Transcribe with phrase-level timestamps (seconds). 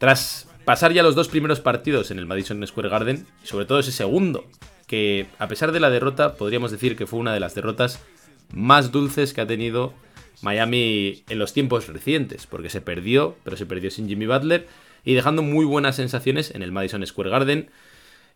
[0.00, 3.92] Tras pasar ya los dos primeros partidos en el Madison Square Garden, sobre todo ese
[3.92, 4.46] segundo,
[4.86, 8.02] que a pesar de la derrota, podríamos decir que fue una de las derrotas
[8.50, 9.92] más dulces que ha tenido
[10.40, 14.68] Miami en los tiempos recientes, porque se perdió, pero se perdió sin Jimmy Butler
[15.04, 17.70] y dejando muy buenas sensaciones en el Madison Square Garden.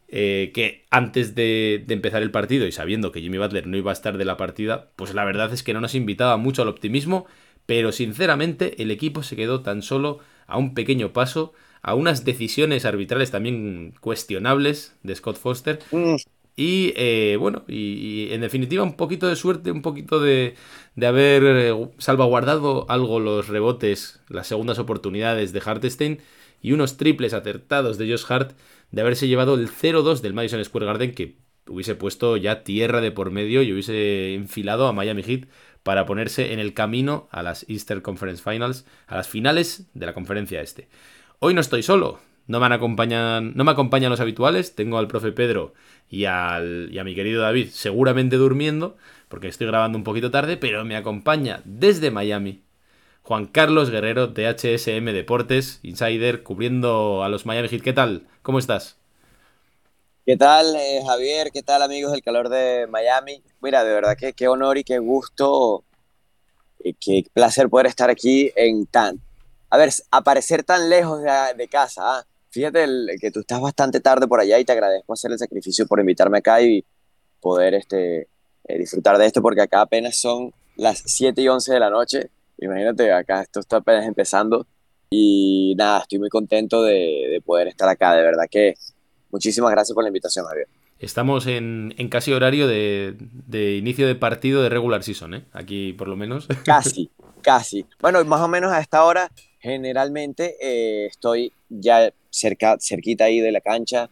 [0.09, 3.95] eh, que antes de empezar el partido y sabiendo que Jimmy Butler no iba a
[3.95, 7.27] estar de la partida, pues la verdad es que no nos invitaba mucho al optimismo,
[7.65, 12.84] pero sinceramente el equipo se quedó tan solo a un pequeño paso, a unas decisiones
[12.84, 15.81] arbitrales también cuestionables de Scott Foster,
[16.56, 20.55] y eh, bueno, y, y en definitiva un poquito de suerte, un poquito de,
[20.95, 26.20] de haber eh, salvaguardado algo los rebotes, las segundas oportunidades de Hartenstein
[26.62, 28.56] y unos triples acertados de Josh Hart
[28.92, 33.11] de haberse llevado el 0-2 del Madison Square Garden que hubiese puesto ya tierra de
[33.11, 35.48] por medio y hubiese enfilado a Miami Heat
[35.85, 40.15] para ponerse en el camino a las Eastern Conference Finals, a las finales de la
[40.15, 40.89] conferencia este.
[41.39, 42.19] Hoy no estoy solo,
[42.49, 45.75] no me acompañan, no me acompañan los habituales, tengo al profe Pedro
[46.11, 48.97] y, al, y a mi querido David seguramente durmiendo,
[49.29, 52.65] porque estoy grabando un poquito tarde, pero me acompaña desde Miami
[53.23, 57.83] Juan Carlos Guerrero de HSM Deportes, Insider, cubriendo a los Miami Heat.
[57.83, 58.27] ¿Qué tal?
[58.43, 59.03] ¿Cómo estás?
[60.27, 61.50] ¿Qué tal, eh, Javier?
[61.53, 63.42] ¿Qué tal, amigos del calor de Miami?
[63.61, 65.84] Mira, de verdad que qué honor y qué gusto,
[66.83, 69.20] y qué placer poder estar aquí en tan,
[69.69, 72.00] a ver, aparecer tan lejos de, casa.
[72.05, 72.25] ah.
[72.48, 72.86] Fíjate
[73.20, 76.38] que tú estás bastante tarde por allá y te agradezco hacer el sacrificio por invitarme
[76.38, 76.83] acá y
[77.41, 78.28] poder este,
[78.65, 82.31] eh, disfrutar de esto porque acá apenas son las 7 y 11 de la noche.
[82.59, 84.66] Imagínate, acá esto está apenas empezando
[85.10, 88.15] y nada, estoy muy contento de poder estar acá.
[88.15, 88.75] De verdad que
[89.34, 90.69] muchísimas gracias por la invitación, Javier.
[91.00, 95.45] Estamos en, en casi horario de, de inicio de partido de regular season, ¿eh?
[95.53, 96.47] Aquí por lo menos.
[96.65, 97.11] Casi,
[97.43, 97.84] casi.
[98.00, 103.50] Bueno, más o menos a esta hora, generalmente eh, estoy ya cerca, cerquita ahí de
[103.50, 104.09] la cancha,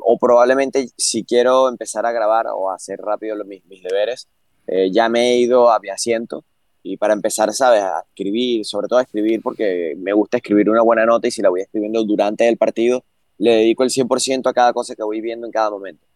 [0.00, 4.28] o probablemente si quiero empezar a grabar o a hacer rápido los, mis, mis deberes,
[4.66, 6.42] eh, ya me he ido a mi asiento
[6.82, 7.82] y para empezar, ¿sabes?
[7.82, 11.42] A escribir, sobre todo a escribir, porque me gusta escribir una buena nota y si
[11.42, 13.04] la voy escribiendo durante el partido,
[13.38, 16.06] le dedico el 100% a cada cosa que voy viendo en cada momento.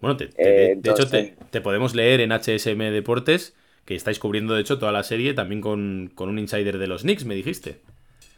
[0.00, 1.08] Bueno, te- te- Eh, de, de hecho
[1.50, 3.54] te, podemos leer en HSM Deportes,
[3.84, 7.02] que estáis cubriendo de hecho toda la serie, también con, con un insider de los
[7.02, 7.80] Knicks, me dijiste.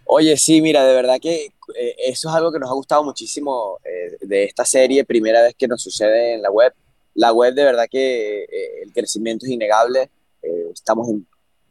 [0.04, 3.78] Oye, sí, mira, de verdad que eh, eso es algo que nos ha gustado muchísimo
[3.84, 6.72] eh, de esta serie, primera vez que nos sucede en la web.
[7.14, 10.10] La web, de verdad que eh, el crecimiento es innegable.
[10.72, 11.26] Estamos en,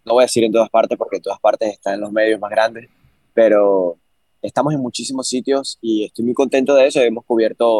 [0.06, 2.52] no voy a decir en todas partes porque en todas partes están los medios más
[2.52, 2.90] grandes,
[3.34, 4.00] pero
[4.41, 7.00] estamos en muchísimos sitios y estoy muy contento de eso.
[7.01, 7.79] Hemos cubierto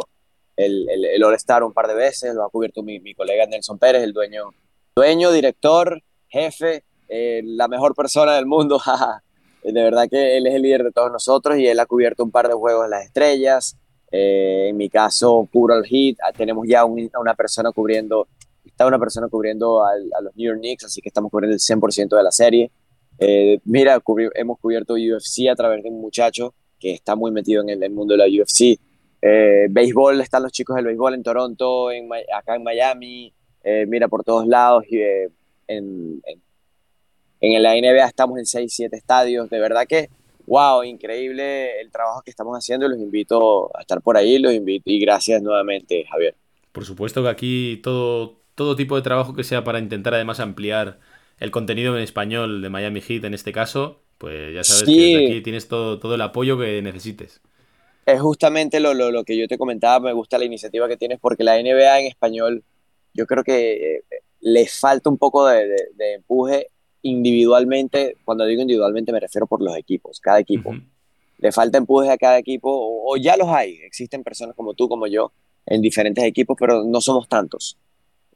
[0.56, 3.78] el, el, el All-Star un par de veces, lo ha cubierto mi, mi colega Nelson
[3.80, 4.50] Pérez, el dueño,
[4.96, 8.80] dueño, director, jefe, eh, la mejor persona del mundo.
[9.64, 12.32] De verdad que él es el líder de todos nosotros y él ha cubierto un
[12.32, 13.76] par de juegos en las estrellas.
[14.10, 16.16] Eh, en mi caso, cubro el Heat.
[16.26, 18.28] Ah, Tenemos ya un- una persona cubriendo,
[18.66, 21.60] está una persona cubriendo al- a los New York Knicks, así que estamos cubriendo el
[21.60, 22.72] 100% de la serie.
[23.20, 27.62] Eh, mira, cubri- hemos cubierto UFC a través de un muchacho que está muy metido
[27.62, 28.80] en el, el mundo de la UFC.
[29.22, 34.08] Eh, béisbol, están los chicos del béisbol en Toronto, en, acá en Miami, eh, mira,
[34.08, 34.86] por todos lados.
[34.90, 35.30] y, eh,
[35.68, 36.42] en, en
[37.42, 39.50] en la NBA estamos en 6, 7 estadios.
[39.50, 40.10] De verdad que,
[40.46, 44.40] wow, increíble el trabajo que estamos haciendo los invito a estar por ahí.
[44.40, 46.36] Los invito y gracias nuevamente, Javier.
[46.74, 51.00] Por supuesto que aquí todo, todo tipo de trabajo que sea para intentar además ampliar
[51.40, 54.96] el contenido en español de Miami Heat en este caso, pues ya sabes Sí.
[54.96, 57.42] que desde aquí tienes todo, todo el apoyo que necesites.
[58.06, 60.00] Es justamente lo, lo, lo que yo te comentaba.
[60.00, 62.64] Me gusta la iniciativa que tienes porque la NBA en español,
[63.14, 64.04] yo creo que eh,
[64.42, 66.68] le falta un poco de, de- de empuje
[67.04, 68.18] individualmente.
[68.26, 70.76] Cuando digo individualmente me refiero por los equipos, cada equipo.
[71.38, 74.90] Le falta empuje a cada equipo, o, o ya los hay, existen personas como tú,
[74.90, 75.32] como yo,
[75.66, 77.78] en diferentes equipos, pero no somos tantos.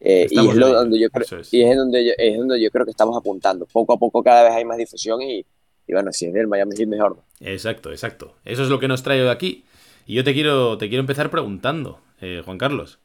[0.05, 1.53] Eh, y es lo donde yo creo, es.
[1.53, 3.65] y es donde yo, es donde yo creo que estamos apuntando.
[3.65, 5.45] Poco a poco cada vez hay más difusión y,
[5.87, 7.23] y bueno, si es del Miami Heat mejor.
[7.39, 8.35] Exacto, exacto.
[8.43, 9.63] Eso es lo que nos trae hoy aquí.
[10.05, 12.99] Y yo te quiero, te quiero empezar preguntando, eh, Juan Carlos,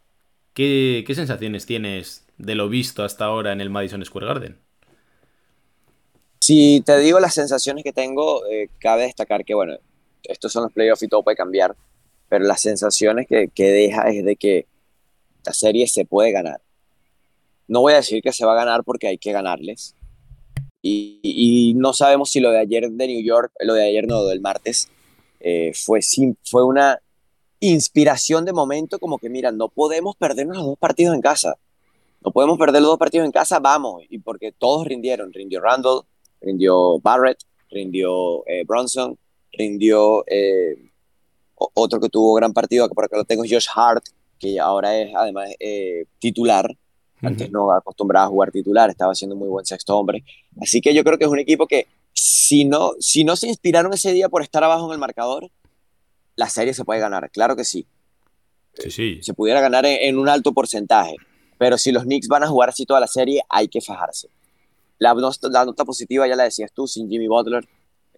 [0.54, 4.58] ¿qué, ¿qué sensaciones tienes de lo visto hasta ahora en el Madison Square Garden?
[6.40, 9.76] Si te digo las sensaciones que tengo, eh, cabe destacar que, bueno,
[10.24, 11.76] estos son los playoffs y todo puede cambiar,
[12.28, 14.66] pero las sensaciones que, que deja es de que
[15.44, 16.60] la serie se puede ganar.
[17.68, 19.94] No voy a decir que se va a ganar porque hay que ganarles.
[20.82, 24.40] Y, no sabemos si lo de ayer de New York, lo de ayer no, del
[24.40, 24.88] martes,
[25.40, 26.00] eh, fue,
[26.44, 26.98] fue una
[27.60, 31.56] inspiración de momento como que, mira, no podemos perdernos los dos partidos en casa.
[32.24, 34.02] No podemos perder los dos partidos en casa, vamos.
[34.08, 35.32] Y porque todos rindieron.
[35.32, 36.02] Rindió Randall,
[36.40, 37.38] rindió Barrett,
[37.70, 39.18] rindió eh, Bronson,
[39.52, 40.90] rindió eh,
[41.54, 44.04] otro que tuvo gran partido, que por acá lo tengo, Josh Hart,
[44.38, 46.76] que ahora es además eh, titular.
[47.22, 50.24] Antes no acostumbraba a jugar titular, estaba haciendo muy buen sexto hombre.
[50.60, 53.92] Así que yo creo que es un equipo que si no, si no se inspiraron
[53.92, 55.50] ese día por estar abajo en el marcador,
[56.36, 57.86] la serie se puede ganar, claro que sí.
[58.74, 59.18] Sí, sí.
[59.22, 61.16] Se pudiera ganar en, un alto porcentaje,
[61.58, 64.28] pero si los Knicks van a jugar así toda la serie, hay que fajarse.
[64.98, 67.64] La, la nota positiva ya la decías tú, sin Jimmy Butler,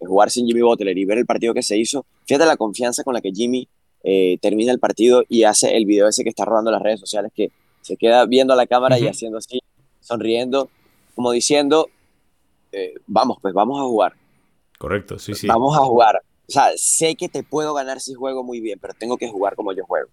[0.01, 3.05] eh, jugar sin Jimmy Butler y ver el partido que se hizo, fíjate la confianza
[3.05, 3.69] con la que Jimmy
[4.03, 7.01] eh, termina el partido y hace el video ese que está rodando en las redes
[7.01, 7.51] sociales, que
[7.81, 9.61] se queda viendo a la cámara y haciendo así,
[10.01, 10.69] sonriendo,
[11.15, 11.89] como diciendo,
[12.73, 14.15] eh, vamos, pues vamos a jugar.
[14.79, 15.47] Correcto, sí, sí.
[15.47, 16.23] Vamos a jugar.
[16.49, 19.55] O sea, sé que te puedo ganar si juego muy bien, pero tengo que jugar
[19.55, 20.09] como yo juego.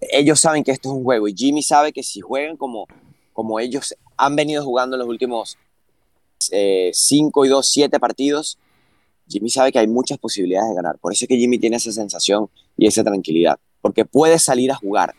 [0.00, 2.86] Ellos saben que esto es un juego y Jimmy sabe que si juegan como,
[3.32, 5.58] como ellos han venido jugando en los últimos
[6.38, 8.58] 5 eh, y 2, 7 partidos,
[9.28, 10.98] Jimmy sabe que hay muchas posibilidades de ganar.
[10.98, 14.74] Por eso es que Jimmy tiene esa sensación y esa tranquilidad, porque puede salir a
[14.74, 15.14] jugar.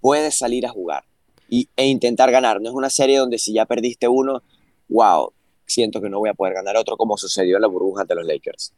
[0.00, 1.04] Puede salir a jugar
[1.48, 2.60] y, e intentar ganar.
[2.60, 4.42] No es una serie donde si ya perdiste uno,
[4.88, 5.32] wow,
[5.66, 8.26] siento que no voy a poder ganar otro como sucedió en la burbuja ante los
[8.26, 8.72] Lakers.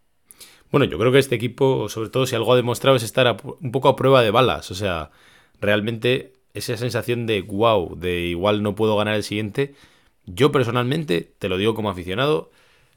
[0.71, 3.73] Bueno, yo creo que este equipo, sobre todo si algo ha demostrado, es estar un
[3.73, 4.71] poco a prueba de balas.
[4.71, 5.11] O sea,
[5.61, 9.75] realmente esa sensación de wow, de igual no puedo ganar el siguiente.
[10.27, 12.51] Yo personalmente, te lo digo como aficionado,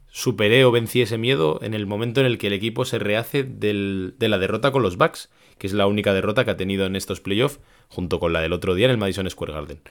[0.09, 3.43] superé o vencí ese miedo en el momento en el que el equipo se rehace
[3.43, 5.29] de la derrota con los Bucks,
[5.63, 8.51] que es la única derrota que ha tenido en estos playoffs, junto con la del
[8.51, 9.81] otro día en el Madison Square Garden.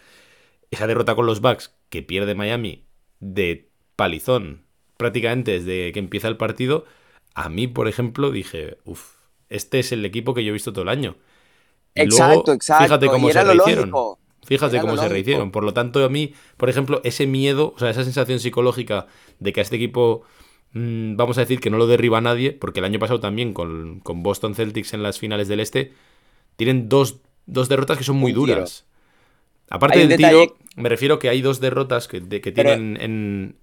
[0.71, 2.85] Esa derrota con los Bucks que pierde Miami
[3.21, 4.67] de palizón
[4.99, 6.85] prácticamente desde que empieza el partido,
[7.33, 9.15] a mí, por ejemplo, dije, uff,
[9.49, 11.17] este es el equipo que yo he visto todo el año.
[11.95, 12.85] exacto, exacto.
[12.85, 13.93] Fíjate cómo se rehicieron.
[14.45, 15.53] Fíjate cómo se rehicieron.
[15.53, 19.07] Por lo tanto, a mí, por ejemplo, ese miedo, o sea, esa sensación psicológica
[19.39, 20.23] de que a este equipo,
[20.73, 24.03] mm, vamos a decir que no lo derriba nadie, porque el año pasado también con,
[24.05, 25.93] Boston Celtics en las finales del Este,
[26.57, 28.87] tienen dos, derrotas que son muy duras.
[29.71, 33.57] Aparte del tiro, me refiero que hay dos derrotas que, que tienen en,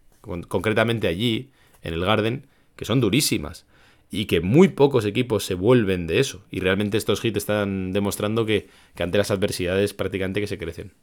[0.47, 1.51] concretamente allí,
[1.81, 3.65] en el Garden, que son durísimas.
[4.11, 6.41] Y que muy pocos equipos se vuelven de eso.
[6.49, 8.67] Y realmente estos hits están demostrando que,
[8.97, 10.93] ante las adversidades prácticamente que se crecen.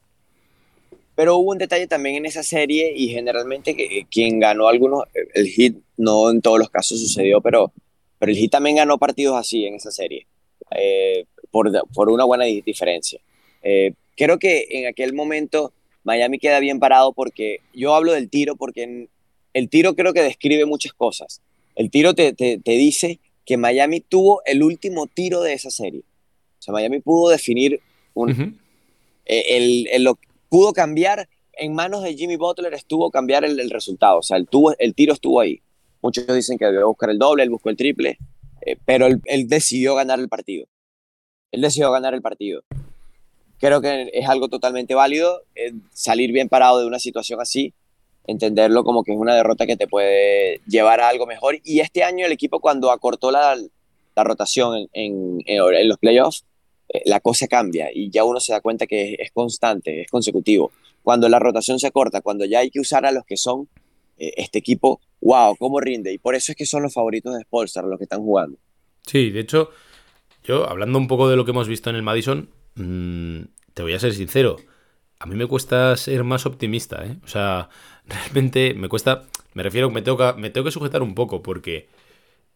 [1.17, 5.05] Pero hubo un detalle también en esa serie y generalmente que, quien ganó algunos,
[5.35, 7.73] el hit no en todos los casos sucedió, pero,
[8.19, 10.27] pero el hit también ganó partidos así en esa serie,
[10.77, 13.19] eh, por, por, una buena diferencia.
[13.63, 15.73] Eh, creo que en aquel momento
[16.05, 19.09] Miami queda bien parado porque yo hablo del tiro porque
[19.55, 21.41] el tiro creo que describe muchas cosas.
[21.75, 26.03] El tiro te, te, dice que Miami tuvo el último tiro de esa serie.
[26.59, 27.81] O sea, Miami pudo definir
[28.13, 28.59] un,
[29.27, 30.09] eh, el,
[30.49, 34.19] pudo cambiar en manos de Jimmy Butler estuvo cambiar el, resultado.
[34.19, 35.63] O sea, el, tiro estuvo ahí.
[36.03, 38.19] Muchos dicen que debió buscar el doble, él buscó el triple,
[38.61, 40.67] eh, pero él, decidió ganar el partido.
[41.51, 42.63] Él decidió ganar el partido.
[43.59, 47.73] Creo que es algo totalmente válido eh, salir bien parado de una situación así
[48.27, 51.59] entenderlo como que es una derrota que te puede llevar a algo mejor.
[51.65, 53.57] Y este año el equipo cuando acortó la,
[54.15, 56.45] la rotación en, en, los playoffs,
[57.05, 60.73] la cosa cambia y ya uno se da cuenta que es, constante, es consecutivo.
[61.03, 63.69] Cuando la rotación se corta, cuando ya hay que usar a los que son,
[64.19, 66.13] eh, este equipo, wow, cómo rinde.
[66.13, 68.59] Y por eso es que son los favoritos de Spolstar, los que están jugando.
[69.07, 69.71] Sí, de hecho,
[70.43, 73.43] yo hablando un poco de lo que hemos visto en el Madison, mm,
[73.75, 74.57] te voy a ser sincero,
[75.19, 77.17] a mí me cuesta ser más optimista, ¿eh?
[77.25, 77.69] O sea,
[78.07, 79.25] realmente me cuesta,
[79.55, 81.89] me refiero, me tengo que, me tengo que sujetar un poco porque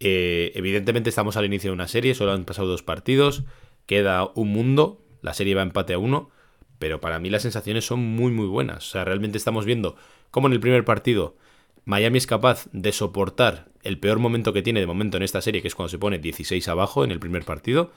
[0.01, 3.45] eh, evidentemente estamos al inicio de una serie, solo han pasado dos partidos,
[3.87, 6.31] queda un mundo, la serie va empate a uno,
[6.79, 8.89] pero para mí las sensaciones son muy muy buenas.
[8.89, 9.97] O sea, realmente estamos viendo
[10.31, 11.37] cómo en el primer partido
[11.85, 15.63] Miami es capaz de soportar el peor momento que tiene de momento en esta serie,
[15.63, 17.91] que es cuando se pone 16 abajo en el primer partido.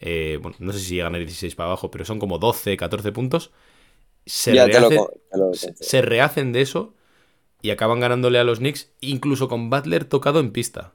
[0.00, 3.12] Eh, bueno, no sé si llegan a 16 para abajo, pero son como 12, 14
[3.12, 3.50] puntos.
[4.26, 4.54] Se,
[5.80, 6.94] se rehacen de eso
[7.62, 10.92] y acaban ganándole a los Knicks, incluso con Butler tocado en pista.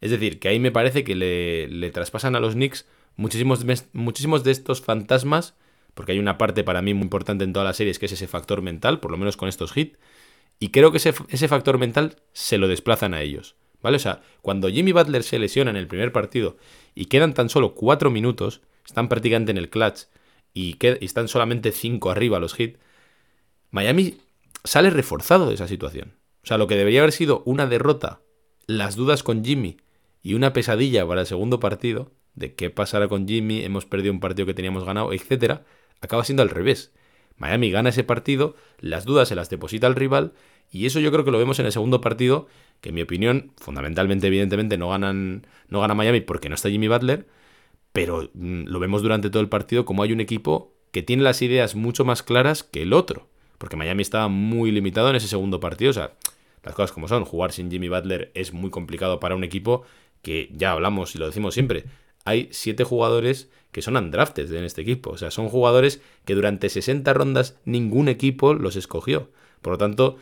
[0.00, 2.86] Es decir, que ahí me parece que le, traspasan a los Knicks
[3.20, 5.54] muchísimos, muchísimos de estos fantasmas,
[5.94, 8.26] porque hay una parte para mí muy importante en todas las series que es ese
[8.26, 9.98] factor mental, por lo menos con estos hits,
[10.58, 13.56] Y creo que ese, ese factor mental se lo desplazan a ellos.
[13.82, 13.96] ¿Vale?
[13.96, 16.56] O sea, cuando Jimmy Butler se lesiona en el primer partido
[16.94, 20.02] y quedan tan solo cuatro minutos, están prácticamente en el clutch
[20.52, 22.78] y, están solamente cinco arriba los hits,
[23.70, 24.18] Miami
[24.64, 26.14] sale reforzado de esa situación.
[26.42, 28.20] O sea, lo que debería haber sido una derrota,
[28.66, 29.78] las dudas con Jimmy
[30.22, 34.20] y una pesadilla para el segundo partido, de qué pasará con Jimmy, hemos perdido un
[34.20, 35.64] partido que teníamos ganado, etcétera,
[36.00, 36.92] acaba siendo al revés.
[37.36, 40.32] Miami gana ese partido, las dudas se las deposita al rival,
[40.70, 42.46] y eso yo creo que lo vemos en el segundo partido,
[42.80, 46.88] que en mi opinión, fundamentalmente, evidentemente, no ganan, no gana Miami porque no está Jimmy
[46.88, 47.26] Butler,
[47.92, 51.42] pero mm, lo vemos durante todo el partido como hay un equipo que tiene las
[51.42, 53.28] ideas mucho más claras que el otro.
[53.58, 55.90] Porque Miami estaba muy limitado en ese segundo partido.
[55.90, 56.12] O sea,
[56.62, 57.24] las cosas como son.
[57.24, 59.82] Jugar sin Jimmy Butler es muy complicado para un equipo
[60.22, 61.84] que ya hablamos y lo decimos siempre.
[62.24, 65.10] Hay siete jugadores que son undrafted en este equipo.
[65.10, 69.30] O sea, son jugadores que durante 60 rondas ningún equipo los escogió.
[69.62, 70.16] Por lo tanto,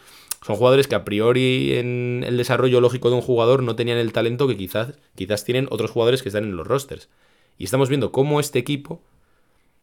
[0.45, 4.13] son jugadores que a priori en el desarrollo lógico de un jugador no tenían el
[4.13, 7.09] talento que quizás, quizás tienen otros jugadores que están en los rosters.
[7.57, 9.03] Y estamos viendo cómo este equipo,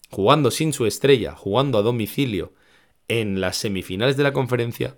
[0.09, 2.53] jugando sin su estrella, jugando a domicilio,
[3.07, 4.95] en las semifinales de la conferencia,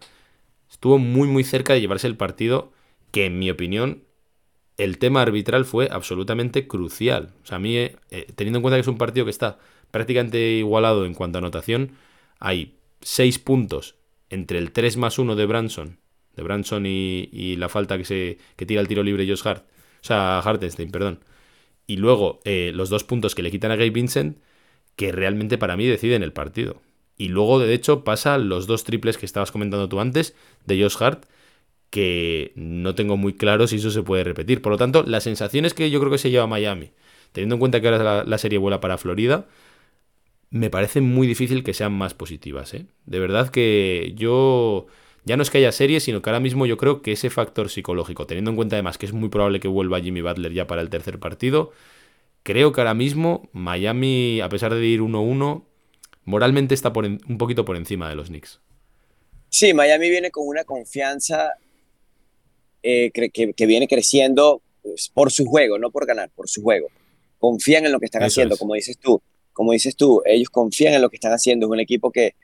[0.69, 2.71] estuvo muy muy cerca de llevarse el partido,
[3.11, 4.03] que en mi opinión
[4.77, 7.33] el tema arbitral fue absolutamente crucial.
[7.43, 7.95] O sea, a mí, eh,
[8.35, 9.59] teniendo en cuenta que es un partido que está
[9.91, 11.91] prácticamente igualado en cuanto a anotación,
[12.39, 13.95] hay seis puntos
[14.29, 15.97] entre el 3 más 1 de Branson,
[16.35, 20.03] de Branson y, la falta que, se, que tira el tiro libre Josh Hart, o
[20.03, 21.19] sea, Hartenstein, perdón
[21.87, 24.37] y luego eh, los dos puntos que le quitan a Gabe Vincent,
[24.97, 26.81] que realmente para mí deciden el partido.
[27.17, 30.97] Y luego, de hecho, pasa los dos triples que estabas comentando tú antes de Josh
[30.99, 31.25] Hart,
[31.89, 34.61] que no tengo muy claro si eso se puede repetir.
[34.61, 36.91] Por lo tanto, las sensaciones que yo creo que se lleva Miami,
[37.31, 39.45] teniendo en cuenta que ahora la, serie vuela para Florida,
[40.49, 42.73] me parece muy difícil que sean más positivas.
[42.73, 42.85] ¿eh?
[43.05, 44.87] De verdad que yo
[45.25, 47.69] ya no es que haya series, sino que ahora mismo yo creo que ese factor
[47.69, 50.81] psicológico, teniendo en cuenta además que es muy probable que vuelva Jimmy Butler ya para
[50.81, 51.71] el tercer partido,
[52.43, 55.65] creo que ahora mismo Miami, a pesar de ir 1-1,
[56.23, 58.61] moralmente está un poquito por encima de los Knicks.
[59.49, 61.53] Sí, Miami viene con una confianza
[62.89, 66.87] eh, que, viene creciendo pues, por su juego, no por ganar, por su juego.
[67.37, 69.21] Confían en lo que están haciendo, como dices tú.
[69.51, 71.65] Como dices tú, ellos confían en lo que están haciendo.
[71.65, 72.35] Es un equipo que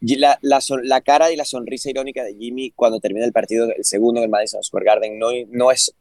[0.00, 3.84] la, la, la, cara y la sonrisa irónica de Jimmy cuando termina el partido, el
[3.84, 5.94] segundo en el Madison Square Garden, no, no es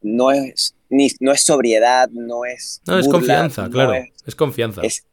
[0.00, 3.94] no es ni, no es sobriedad, no es no es confianza, claro,
[4.26, 4.80] es, confianza.
[4.82, 5.04] Es,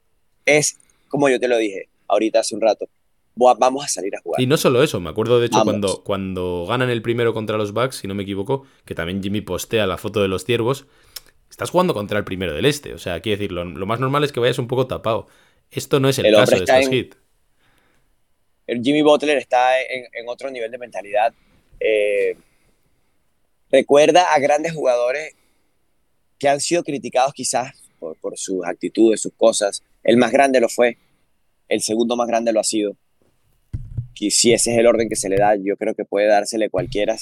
[0.46, 0.78] es
[1.08, 2.88] como yo te lo dije ahorita hace un rato.
[3.36, 4.42] Vamos a salir a jugar.
[4.42, 7.74] Y no solo eso, me acuerdo de hecho cuando, cuando ganan el primero contra los
[7.74, 10.86] Bucks, si no me equivoco, que también Jimmy postea la foto de los ciervos.
[11.50, 12.94] Estás jugando contra el primero del este.
[12.94, 15.28] O sea, quiero decir, lo, más normal es que vayas un poco tapado.
[15.72, 17.18] Esto no es el, caso de estos hits.
[18.68, 21.34] Jimmy Butler está en, otro nivel de mentalidad.
[21.80, 22.36] Eh,
[23.70, 25.36] recuerda a grandes jugadores
[26.40, 29.84] que han sido criticados quizás por, sus actitudes, sus cosas.
[30.04, 30.98] El más grande lo fue,
[31.70, 32.96] el segundo más grande lo ha sido.
[34.16, 37.16] Si ese es el orden que se le da, yo creo que puede dársele cualquiera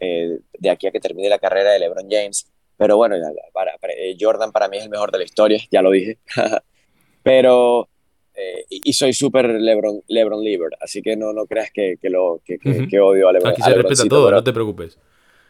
[0.00, 2.46] eh, de aquí a que termine la carrera de LeBron James.
[2.76, 6.18] Pero bueno, eh, Jordan para mí es el mejor de la historia, ya lo dije.
[7.22, 7.88] Pero
[8.34, 12.42] eh, y, soy súper Lebron, Lebron Lieber, así que no, no creas que, que lo,
[12.44, 13.52] que, que, odio a Lebron.
[13.52, 14.98] Aquí se respeta todo, no te preocupes.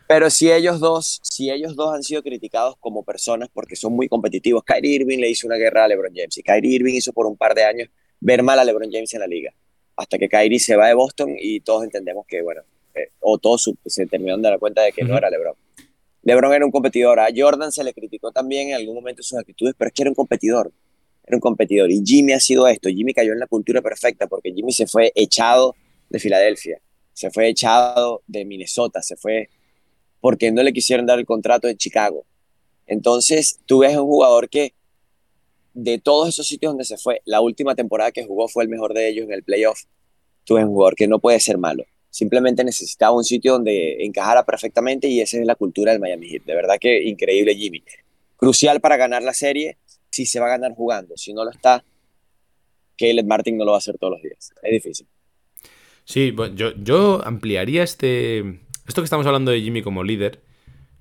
[0.07, 4.09] Pero si ellos dos, si ellos dos han sido criticados como personas porque son muy
[4.09, 7.27] competitivos, Kyrie Irving le hizo una guerra a LeBron James y Kyrie Irving hizo por
[7.27, 7.89] un par de años
[8.21, 9.53] ver mal a LeBron James en la liga,
[9.97, 12.63] hasta que Kyrie se va de Boston y todos entendemos que, bueno,
[12.95, 15.55] eh, o todos se terminaron de dar cuenta de que no era LeBron.
[16.23, 19.75] LeBron era un competidor, a Jordan se le criticó también en algún momento sus actitudes,
[19.79, 20.73] pero es que era un competidor
[21.27, 21.91] era un competidor.
[21.91, 22.89] Y Jimmy ha sido esto.
[22.89, 25.75] Jimmy cayó en la cultura perfecta porque Jimmy se fue echado
[26.09, 26.81] de Filadelfia,
[27.13, 29.49] se fue echado de Minnesota, se fue
[30.21, 32.25] porque no le quisieron dar el contrato de Chicago.
[32.87, 34.73] Entonces, tú ves un jugador que
[35.77, 38.95] de todos esos sitios donde se fue, la última temporada que jugó fue el mejor
[38.95, 39.83] de ellos en el playoff.
[40.45, 41.85] Tú ves un jugador que no puede ser malo.
[42.09, 46.45] Simplemente necesitaba un sitio donde encajara perfectamente y esa es la cultura del Miami Heat.
[46.45, 47.83] De verdad que increíble Jimmy.
[48.37, 49.77] Crucial para ganar la serie
[50.09, 51.15] si se va a ganar jugando.
[51.19, 51.85] Si no lo está,
[52.97, 54.55] Caleb Martin no lo va a hacer todos los días.
[54.63, 55.07] Es difícil.
[56.05, 58.39] Sí, yo, yo ampliaría este.
[58.89, 60.41] Esto que estamos hablando de Jimmy como líder.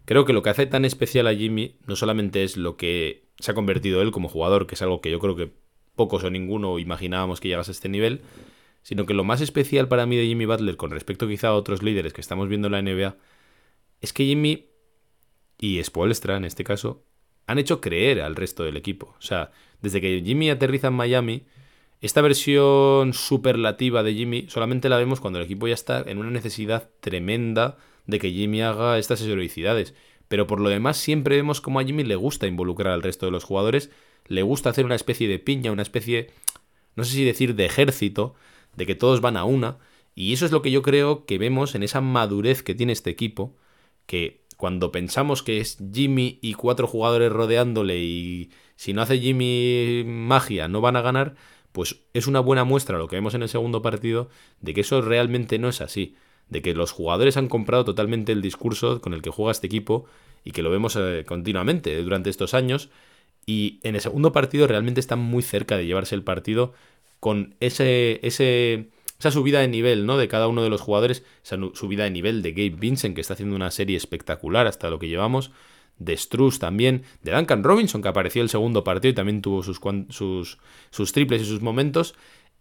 [0.06, 3.52] Creo que lo que hace tan especial a Jimmy no solamente es lo que se
[3.52, 5.52] ha convertido él como jugador, que es algo que yo creo que
[5.96, 8.22] pocos o ninguno imaginábamos que llegase a este nivel,
[8.84, 11.82] sino que lo más especial para mí de Jimmy Butler con respecto quizá a otros
[11.82, 13.16] líderes que estamos viendo en la NBA
[14.02, 14.68] es que Jimmy
[15.58, 17.04] y Spoelstra en este caso
[17.48, 19.16] han hecho creer al resto del equipo.
[19.18, 21.44] O sea, desde que Jimmy aterriza en Miami,
[22.02, 26.30] esta versión superlativa de Jimmy solamente la vemos cuando el equipo ya está en una
[26.30, 29.94] necesidad tremenda de que Jimmy haga estas heroicidades.
[30.28, 33.32] Pero por lo demás siempre vemos como a Jimmy le gusta involucrar al resto de
[33.32, 33.92] los jugadores,
[34.28, 36.32] le gusta hacer una especie de piña, una especie,
[36.96, 38.36] no sé si decir de ejército,
[38.76, 39.78] de que todos van a una.
[40.16, 43.10] Y eso es lo que yo creo que vemos en esa madurez que tiene este
[43.10, 43.56] equipo,
[44.06, 50.04] que cuando pensamos que es Jimmy y cuatro jugadores rodeándole y si no hace Jimmy
[50.06, 51.36] magia no van a ganar,
[51.72, 54.30] pues es una buena muestra lo que vemos en el segundo partido
[54.62, 56.16] de que eso realmente no es así,
[56.50, 60.06] de que los jugadores han comprado totalmente el discurso con el que juega este equipo
[60.44, 62.90] y que lo vemos eh, continuamente durante estos años
[63.46, 66.74] y en el segundo partido realmente están muy cerca de llevarse el partido
[67.20, 70.18] con ese, ese esa subida de nivel, ¿no?
[70.18, 73.34] De cada uno de los jugadores, esa subida de nivel de Gabe Vincent, que está
[73.34, 75.52] haciendo una serie espectacular hasta lo que llevamos,
[75.98, 79.80] de Struz también, de Duncan Robinson, que apareció el segundo partido y también tuvo sus,
[80.10, 80.58] sus,
[80.90, 82.16] sus triples y sus momentos,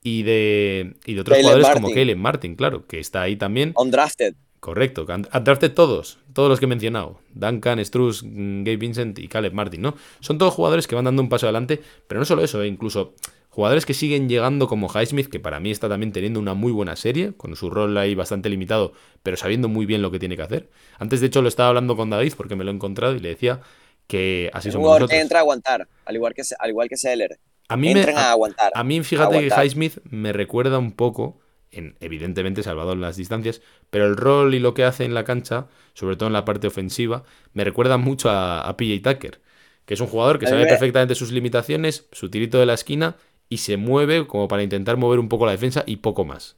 [0.04, 3.72] y de, y de otros jugadores como Caleb Martin, claro, que está ahí también.
[3.74, 4.34] Undrafted.
[4.60, 7.18] Correcto, undrafted todos, todos los que he mencionado.
[7.34, 9.96] Duncan, Struz, Gabe Vincent y Caleb Martin, ¿no?
[10.20, 12.68] Son todos jugadores que van dando un paso adelante, pero no solo eso, ¿eh?
[12.68, 13.14] incluso
[13.54, 16.96] Jugadores que siguen llegando como Highsmith, que para mí está también teniendo una muy buena
[16.96, 20.42] serie, con su rol ahí bastante limitado, pero sabiendo muy bien lo que tiene que
[20.42, 20.68] hacer.
[20.98, 23.28] Antes, de hecho, lo estaba hablando con David porque me lo he encontrado y le
[23.28, 23.60] decía
[24.08, 25.10] que así somos nosotros.
[25.10, 27.38] que entra a aguantar, al igual que, al igual que Seller.
[27.68, 28.72] A mí Entran a, aguantar.
[28.74, 31.40] A mí, fíjate que Highsmith me recuerda un poco,
[31.70, 35.24] en, evidentemente salvado en las distancias, pero el rol y lo que hace en la
[35.24, 39.40] cancha, sobre todo en la parte ofensiva, me recuerda mucho a, a PJ Tucker,
[39.86, 43.16] que es un jugador que sabe perfectamente sus limitaciones, su tirito de la esquina
[43.48, 46.56] y se mueve como para intentar mover un poco la defensa y poco más.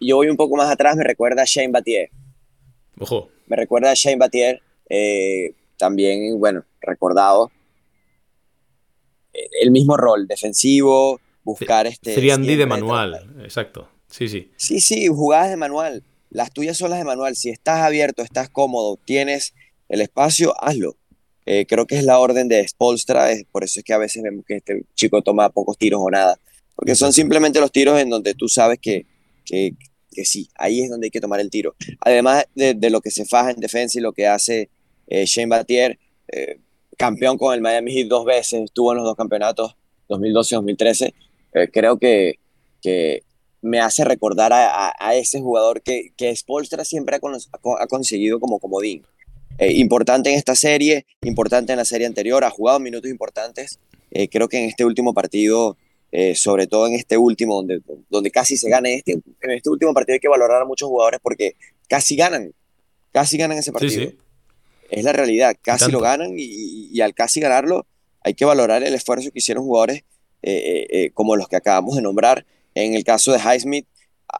[0.00, 2.10] Yo voy un poco más atrás, me recuerda a Shane Battier.
[2.98, 3.30] Ojo.
[3.46, 7.50] Me recuerda a Shane Battier, eh, también, bueno, recordado.
[9.60, 12.14] El mismo rol, defensivo, buscar este...
[12.14, 13.88] 3 de manual, exacto.
[14.08, 14.50] Sí, sí.
[14.56, 16.02] Sí, sí, jugadas de manual.
[16.30, 17.36] Las tuyas son las de manual.
[17.36, 19.54] Si estás abierto, estás cómodo, tienes
[19.88, 20.96] el espacio, hazlo.
[21.46, 24.22] Eh, creo que es la orden de Spolstra, es por eso es que a veces
[24.22, 26.40] vemos que este chico toma pocos tiros o nada,
[26.74, 29.04] porque son simplemente los tiros en donde tú sabes que,
[29.44, 29.74] que,
[30.10, 31.74] que sí, ahí es donde hay que tomar el tiro.
[32.00, 34.70] Además de, de lo que se faja en defensa y lo que hace
[35.06, 36.58] eh, Shane Battier, eh,
[36.96, 39.76] campeón con el Miami Heat dos veces, estuvo en los dos campeonatos,
[40.08, 41.14] 2012 y 2013,
[41.72, 42.38] creo que,
[42.82, 43.22] que
[43.62, 47.20] me hace recordar a, a, ese jugador que, que Spolstra siempre ha,
[47.80, 49.02] ha conseguido como comodín.
[49.58, 53.78] Eh, importante en esta serie, importante en la serie anterior, ha jugado minutos importantes.
[54.10, 55.76] Eh, creo que en este último partido,
[56.12, 57.80] eh, sobre todo en este último, donde,
[58.10, 61.20] donde casi se gana este, en este último partido hay que valorar a muchos jugadores
[61.22, 61.54] porque
[61.88, 62.52] casi ganan,
[63.12, 64.12] casi ganan ese partido.
[64.98, 67.86] Es la realidad, casi lo ganan y, y, al casi ganarlo
[68.22, 70.04] hay que valorar el esfuerzo que hicieron jugadores
[71.14, 72.44] como los que acabamos de nombrar.
[72.74, 73.86] En el caso de Highsmith,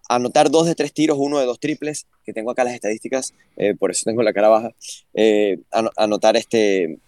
[0.08, 3.74] anotar dos de tres tiros, uno de dos triples, que tengo acá las estadísticas, eh,
[3.74, 4.70] por eso tengo la cara baja,
[5.14, 5.58] eh,
[5.96, 6.98] anotar este,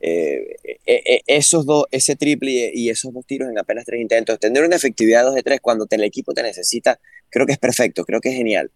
[0.00, 4.76] eh, esos dos, ese triple y, esos dos tiros en apenas tres intentos, tener una
[4.76, 6.98] efectividad de dos de tres cuando el equipo te necesita,
[7.30, 8.70] creo que es perfecto, creo que es genial.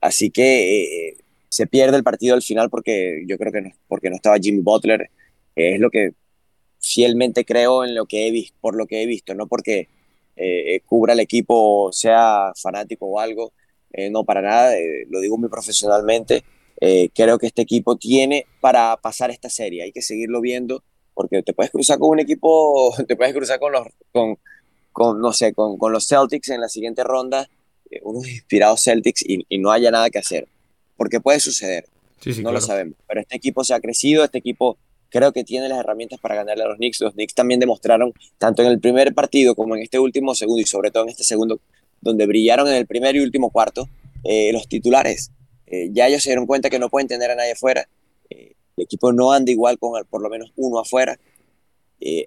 [0.00, 1.16] Así que
[1.54, 4.60] se pierde el partido al final porque yo creo que no, porque no estaba Jimmy
[4.60, 5.08] Butler,
[5.54, 6.10] es lo que
[6.80, 9.88] fielmente creo en lo que he visto, por lo que he visto, no porque
[10.34, 13.52] eh, cubra el equipo, sea fanático o algo.
[13.92, 16.42] Eh, no, para nada, eh, lo digo muy profesionalmente.
[17.14, 19.84] creo que este equipo tiene para pasar esta serie.
[19.84, 20.82] Hay que seguirlo viendo
[21.14, 23.86] porque te puedes cruzar con un equipo, te puedes cruzar con los,
[24.92, 27.48] con no sé, con, con, los Celtics en la siguiente ronda,
[28.02, 30.48] unos inspirados Celtics y, y, no haya nada que hacer.
[30.96, 31.86] Porque puede suceder.
[32.42, 32.96] no lo sabemos.
[33.06, 34.78] Pero este equipo se ha crecido, este equipo
[35.14, 37.00] creo que tiene las herramientas para ganarle a los Knicks.
[37.00, 40.66] Los Knicks también demostraron, tanto en el primer partido como en este último segundo, y
[40.66, 41.60] sobre todo en este segundo,
[42.00, 43.88] donde brillaron en el primer y último cuarto,
[44.24, 45.30] eh, los titulares.
[45.66, 47.88] Eh, ya ellos se dieron cuenta que no pueden tener a nadie afuera.
[48.28, 51.18] Eh, el equipo no anda igual con por lo menos uno afuera.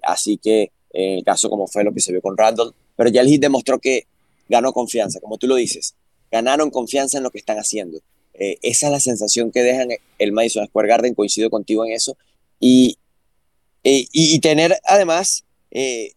[0.02, 3.20] así que en el caso como fue lo que se vio con Randall, pero ya
[3.20, 4.06] el Heat demostró que
[4.48, 5.94] ganó confianza, como tú lo dices.
[6.32, 8.00] Ganaron confianza en lo que están haciendo.
[8.38, 12.16] Esa es la sensación que dejan el Madison Square Garden, coincido contigo en eso,
[12.60, 12.98] y,
[13.84, 16.12] eh, y, tener además, eh,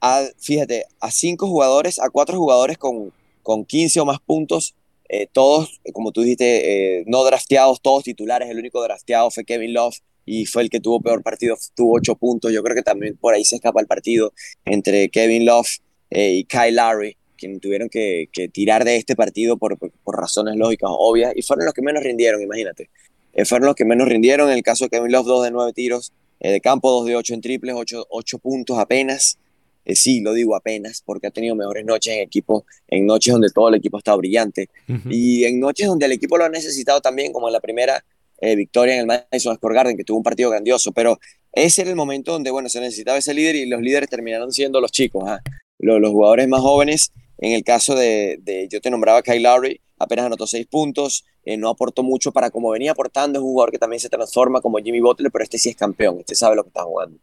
[0.00, 4.74] a, fíjate, a cinco jugadores, a cuatro jugadores con, con 15 o más puntos,
[5.08, 9.96] eh, todos, como tú dijiste, no drafteados, todos titulares, el único drafteado fue Kevin Love
[10.24, 13.34] y fue el que tuvo peor partido, tuvo ocho puntos, yo creo que también por
[13.34, 14.32] ahí se escapa el partido
[14.64, 15.68] entre Kevin Love
[16.10, 20.56] y Kyle Lowry, quienes tuvieron que, que, tirar de este partido por, por, por, razones
[20.56, 22.90] lógicas obvias y fueron los que menos rindieron, imagínate.
[23.32, 24.48] Eh, fueron los que menos rindieron.
[24.50, 27.16] En el caso de Kevin Love, 2 de 9 tiros eh, de campo, 2 de
[27.16, 29.38] 8 en triples, 8, 8 puntos apenas.
[29.84, 33.48] Eh, sí, lo digo apenas, porque ha tenido mejores noches en equipos, en noches donde
[33.50, 34.68] todo el equipo ha estado brillante
[35.08, 38.04] y en noches donde el equipo lo ha necesitado también, como en la primera
[38.40, 41.18] eh, victoria en el Madison Square Garden, que tuvo un partido grandioso, pero
[41.52, 44.80] ese era el momento donde, bueno, se necesitaba ese líder y los líderes terminaron siendo
[44.80, 45.40] los chicos, ¿ah?
[45.78, 47.12] los, los, jugadores más jóvenes.
[47.40, 51.56] En el caso de, de, yo te nombraba Kyle Lowry, apenas anotó seis puntos, eh,
[51.56, 54.78] no aportó mucho para como venía aportando, es un jugador que también se transforma como
[54.78, 57.18] Jimmy Butler, pero este sí es campeón, este sabe lo que está jugando.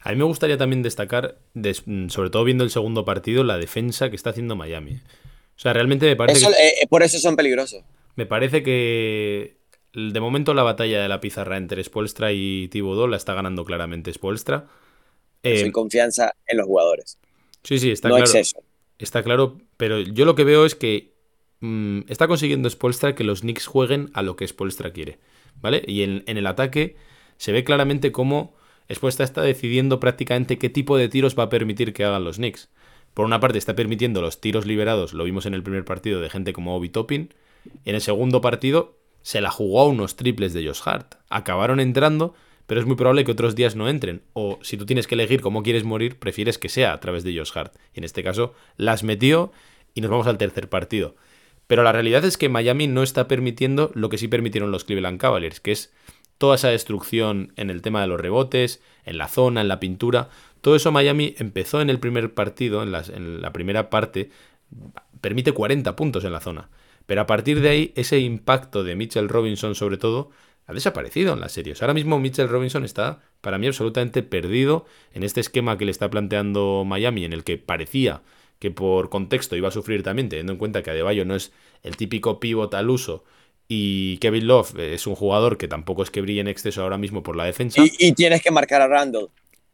[0.00, 1.38] A mí me gustaría también destacar,
[2.08, 5.00] sobre todo viendo el segundo partido, la defensa que está haciendo Miami.
[5.56, 6.40] O sea, realmente me parece...
[6.40, 7.84] Eso, eh, por eso son peligrosos.
[8.16, 9.56] Me parece que
[9.94, 14.12] de momento la batalla de la pizarra entre Spolstra y Thibodeau la está ganando claramente
[14.12, 14.66] Spolstra.
[15.42, 17.18] Eh, Sin confianza en los jugadores.
[17.62, 18.26] Sí, sí, está claro.
[18.98, 21.14] Está claro, pero yo lo que veo es que
[21.60, 25.18] mm, está consiguiendo Spolstra que los Knicks jueguen a lo que Spolstra quiere,
[25.60, 25.82] ¿vale?
[25.86, 26.96] Y en, en el ataque
[27.36, 28.54] se ve claramente cómo
[28.92, 32.68] Spolstra está decidiendo prácticamente qué tipo de tiros va a permitir que hagan los Knicks.
[33.14, 36.30] Por una parte está permitiendo los tiros liberados, lo vimos en el primer partido de
[36.30, 37.32] gente como Obi Toppin.
[37.84, 41.14] En el segundo partido se la jugó a unos triples de Josh Hart.
[41.30, 42.34] Acabaron entrando,
[42.66, 44.22] pero es muy probable que otros días no entren.
[44.32, 47.36] O si tú tienes que elegir cómo quieres morir, prefieres que sea a través de
[47.36, 47.74] Josh Hart.
[47.94, 49.52] Y en este caso las metió
[49.94, 51.14] y nos vamos al tercer partido.
[51.66, 55.18] Pero la realidad es que Miami no está permitiendo lo que sí permitieron los Cleveland
[55.18, 55.92] Cavaliers, que es
[56.38, 60.28] toda esa destrucción en el tema de los rebotes, en la zona, en la pintura.
[60.60, 64.30] Todo eso Miami empezó en el primer partido, en, en la primera parte,
[65.20, 66.68] permite 40 puntos en la zona.
[67.06, 70.30] Pero a partir de ahí, ese impacto de Mitchell Robinson, sobre todo,
[70.66, 71.82] ha desaparecido en las series.
[71.82, 76.10] Ahora mismo Mitchell Robinson está, para mí, absolutamente perdido en este esquema que le está
[76.10, 78.22] planteando Miami, en el que parecía
[78.58, 81.96] que por contexto iba a sufrir también, teniendo en cuenta que Adebayo no es el
[81.96, 83.24] típico pivot al uso
[83.68, 87.22] y Kevin Love es un jugador que tampoco es que brille en exceso ahora mismo
[87.22, 87.82] por la defensa.
[87.98, 89.30] Y, tienes que marcar a Randall.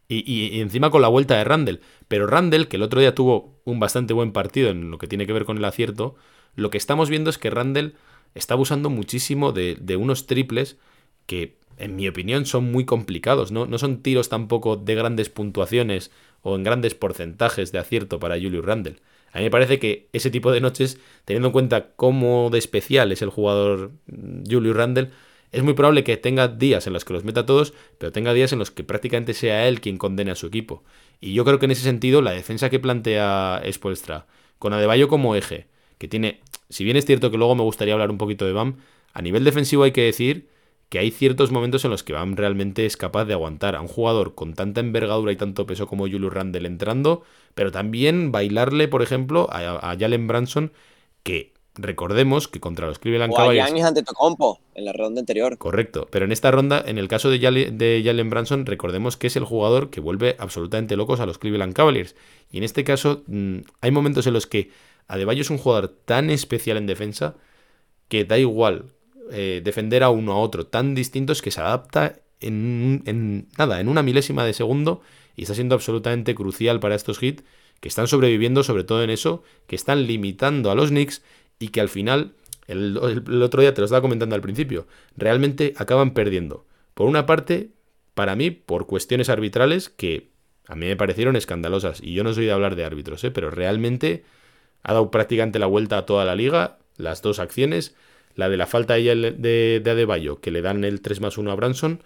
[0.08, 1.80] Y, y, encima con la vuelta de Randall.
[2.08, 5.26] Pero Randall, que el otro día tuvo un bastante buen partido en lo que tiene
[5.26, 6.16] que ver con el acierto,
[6.54, 7.94] lo que estamos viendo es que Randall
[8.34, 10.76] está abusando muchísimo de, unos triples
[11.26, 13.52] que, en mi opinión, son muy complicados.
[13.52, 13.66] ¿no?
[13.66, 16.10] no son tiros tampoco de grandes puntuaciones
[16.42, 19.00] o en grandes porcentajes de acierto para Julius Randall.
[19.32, 23.12] A mí me parece que ese tipo de noches, teniendo en cuenta cómo de especial
[23.12, 25.10] es el jugador mm, Julius Randall,
[25.52, 28.52] es muy probable que tenga días en los que los meta todos, pero tenga días
[28.52, 30.84] en los que prácticamente sea él quien condene a su equipo.
[31.20, 34.26] Y yo creo que en ese sentido, la defensa que plantea Spolstra,
[34.58, 35.66] con Adebayo como eje,
[36.00, 38.76] que tiene, si bien es cierto que luego me gustaría hablar un poquito de Bam,
[39.12, 40.48] a nivel defensivo hay que decir
[40.88, 43.86] que hay ciertos momentos en los que Bam realmente es capaz de aguantar a un
[43.86, 47.22] jugador con tanta envergadura y tanto peso como Julius Randle entrando,
[47.54, 50.72] pero también bailarle, por ejemplo, a, Jalen Branson,
[51.22, 53.84] que recordemos que contra los Cleveland Cavaliers...
[53.84, 55.58] ante Tocompo, en la ronda anterior.
[55.58, 59.36] Correcto, pero en esta ronda, en el caso de, de Jalen Branson, recordemos que es
[59.36, 62.16] el jugador que vuelve absolutamente locos a los Cleveland Cavaliers.
[62.50, 64.70] Y en este caso, mm, hay momentos en los que
[65.08, 67.36] Adebayo es un jugador tan especial en defensa
[68.08, 68.86] que da igual
[69.32, 74.02] eh, defender a uno a otro, tan distintos que se adapta en, nada, en una
[74.02, 75.02] milésima de segundo
[75.36, 77.44] y está siendo absolutamente crucial para estos hits
[77.80, 81.22] que están sobreviviendo sobre todo en eso, que están limitando a los Knicks
[81.58, 82.32] y que al final,
[82.66, 82.96] el,
[83.42, 84.86] otro día te lo estaba comentando al principio,
[85.16, 86.66] realmente acaban perdiendo.
[86.94, 87.70] Por una parte,
[88.14, 90.30] para mí, por cuestiones arbitrales que
[90.66, 92.00] a mí me parecieron escandalosas.
[92.02, 93.30] Y yo no soy de hablar de árbitros, ¿eh?
[93.30, 94.24] pero realmente
[94.82, 97.94] ha dado prácticamente la vuelta a toda la liga, las dos acciones,
[98.34, 101.50] la de la falta de, de, de Adebayo, que le dan el 3 más 1
[101.50, 102.02] a Branson,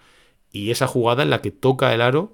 [0.51, 2.33] y esa jugada en la que toca el aro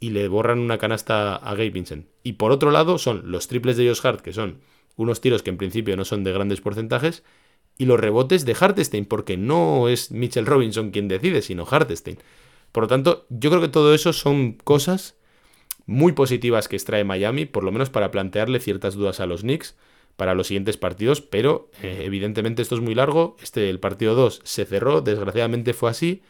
[0.00, 2.06] y le borran una canasta a Gabe Vincent.
[2.22, 4.60] Y por otro lado son los triples de Josh Hart, que son
[4.96, 7.22] unos tiros que en principio no son de grandes porcentajes,
[7.78, 12.18] y los rebotes de Hartestein, porque no es Mitchell Robinson quien decide, sino Hartestein.
[12.70, 15.16] Por lo tanto, yo creo que todo eso son cosas
[15.92, 19.76] muy positivas que extrae Miami, por lo menos para plantearle ciertas dudas a los Knicks
[20.16, 24.42] para los siguientes partidos, pero eh, evidentemente esto es muy largo, este el partido 2
[24.44, 26.22] se cerró, desgraciadamente fue así.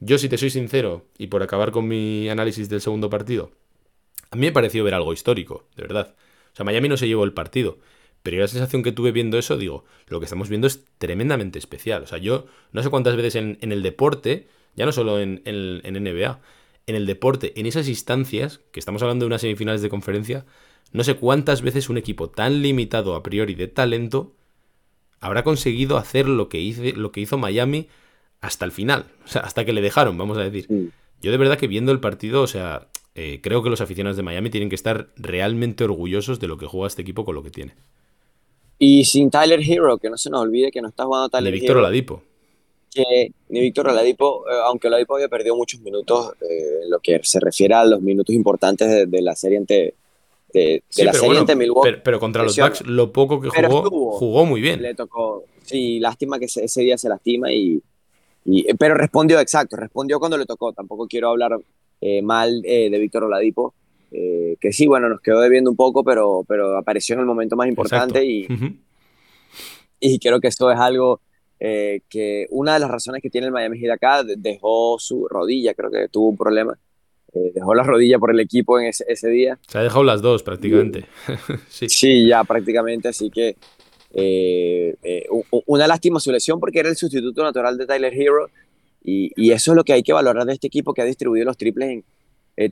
[0.00, 3.50] Yo si te soy sincero, y por acabar con mi análisis del segundo partido,
[4.30, 6.14] a mí me pareció ver algo histórico, de verdad.
[6.52, 7.78] O sea, Miami no se llevó el partido,
[8.22, 11.58] pero yo la sensación que tuve viendo eso, digo, lo que estamos viendo es tremendamente
[11.58, 12.02] especial.
[12.02, 15.80] O sea, yo no sé cuántas veces en, el deporte, ya no solo en, en,
[15.84, 16.40] en NBA,
[16.88, 20.46] en el deporte, en esas instancias, que estamos hablando de unas semifinales de conferencia,
[20.90, 24.34] no sé cuántas veces un equipo tan limitado a priori de talento
[25.20, 27.88] habrá conseguido hacer lo que, hizo, lo que hizo Miami
[28.40, 30.92] hasta el final, o sea, hasta que le dejaron, vamos a decir.
[31.20, 34.22] Yo de verdad que viendo el partido, o sea, eh, creo que los aficionados de
[34.22, 37.50] Miami tienen que estar realmente orgullosos de lo que juega este equipo con lo que
[37.50, 37.74] tiene.
[38.78, 41.60] Y sin Tyler Hero, que no se nos olvide que no está jugando Tyler Ni
[41.60, 42.22] Víctor Oladipo
[42.88, 47.20] que ni Víctor Oladipo, eh, aunque Oladipo había perdido muchos minutos, eh, en lo que
[47.22, 49.94] se refiere a los minutos importantes de, la serie ante,
[50.52, 52.00] de, la serie ante Milwaukee.
[52.02, 54.82] Pero, contra los Bucks, lo poco que jugó, jugó muy bien.
[54.82, 57.82] Le tocó, sí, lástima que ese, día se lastima y,
[58.78, 60.72] pero respondió exacto, respondió cuando le tocó.
[60.72, 61.58] Tampoco quiero hablar
[62.00, 63.74] eh, mal eh, de Víctor Oladipo,
[64.10, 67.56] eh, que sí, bueno, nos quedó debiendo un poco, pero, pero apareció en el momento
[67.56, 68.46] más importante y,
[70.00, 71.20] y creo que esto es algo
[71.58, 75.90] que una de las razones que tiene el Miami Heat acá dejó su rodilla, creo
[75.90, 76.78] que tuvo un problema
[77.34, 79.58] eh, dejó la rodilla por el equipo en ese, día.
[79.68, 81.04] Se ha dejado las dos prácticamente.
[81.68, 82.26] sí.
[82.26, 83.56] ya prácticamente, así que
[84.14, 85.26] eh, eh,
[85.66, 88.48] una lástima su lesión porque era el sustituto natural de Tyler Hero
[89.04, 91.56] y, eso es lo que hay que valorar de este equipo que ha distribuido los
[91.56, 92.02] triples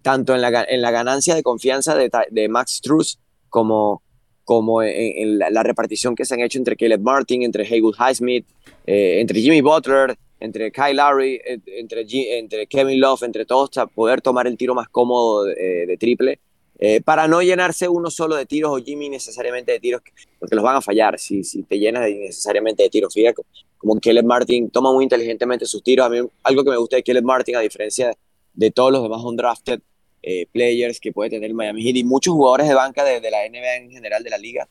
[0.02, 4.02] tanto en la, en la, ganancia de confianza de, Max Truss como,
[4.46, 8.46] como en, la, repartición que se han hecho entre Caleb Martin, entre Haywood Highsmith,
[8.86, 12.06] entre Jimmy Butler, entre Kyle Lowry, entre,
[12.38, 16.38] entre Kevin Love, entre todos, poder tomar el tiro más cómodo de, triple,
[16.78, 20.00] eh, para no llenarse uno solo de tiros o Jimmy necesariamente de tiros,
[20.38, 23.12] porque los van a fallar si, te llenas necesariamente de tiros.
[23.12, 23.42] Fíjate,
[23.78, 26.06] como Caleb Martin toma muy inteligentemente sus tiros.
[26.06, 28.14] A mí algo que me gusta de Caleb Martin, a diferencia
[28.54, 29.80] de todos los demás undrafted
[30.28, 33.76] eh, players que puede tener Miami Heat y muchos jugadores de banca de, la NBA
[33.76, 34.68] en general de la liga,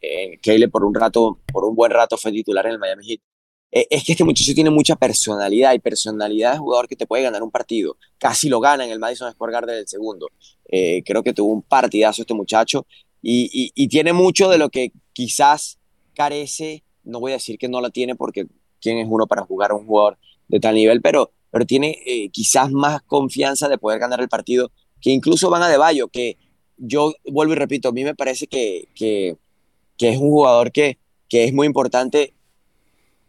[0.00, 0.38] eh,
[0.72, 3.20] por un rato, por un buen rato fue titular en el Miami Heat.
[3.72, 7.24] Eh, es que este muchacho tiene mucha personalidad y personalidad de jugador que te puede
[7.24, 7.98] ganar un partido.
[8.16, 10.30] Casi lo gana en el Madison Square Garden del segundo.
[10.66, 12.86] Eh, creo que tuvo un partidazo este muchacho
[13.20, 15.78] y, tiene mucho de lo que quizás
[16.14, 16.84] carece.
[17.04, 18.46] No voy a decir que no la tiene porque
[18.80, 20.16] quién es uno para jugar a un jugador
[20.48, 24.70] de tal nivel, pero, pero tiene eh, quizás más confianza de poder ganar el partido
[25.06, 26.36] que incluso Van a De Bayo, que
[26.76, 29.36] yo vuelvo y repito, a mí me parece que, que,
[30.00, 32.34] es un jugador que, que es muy importante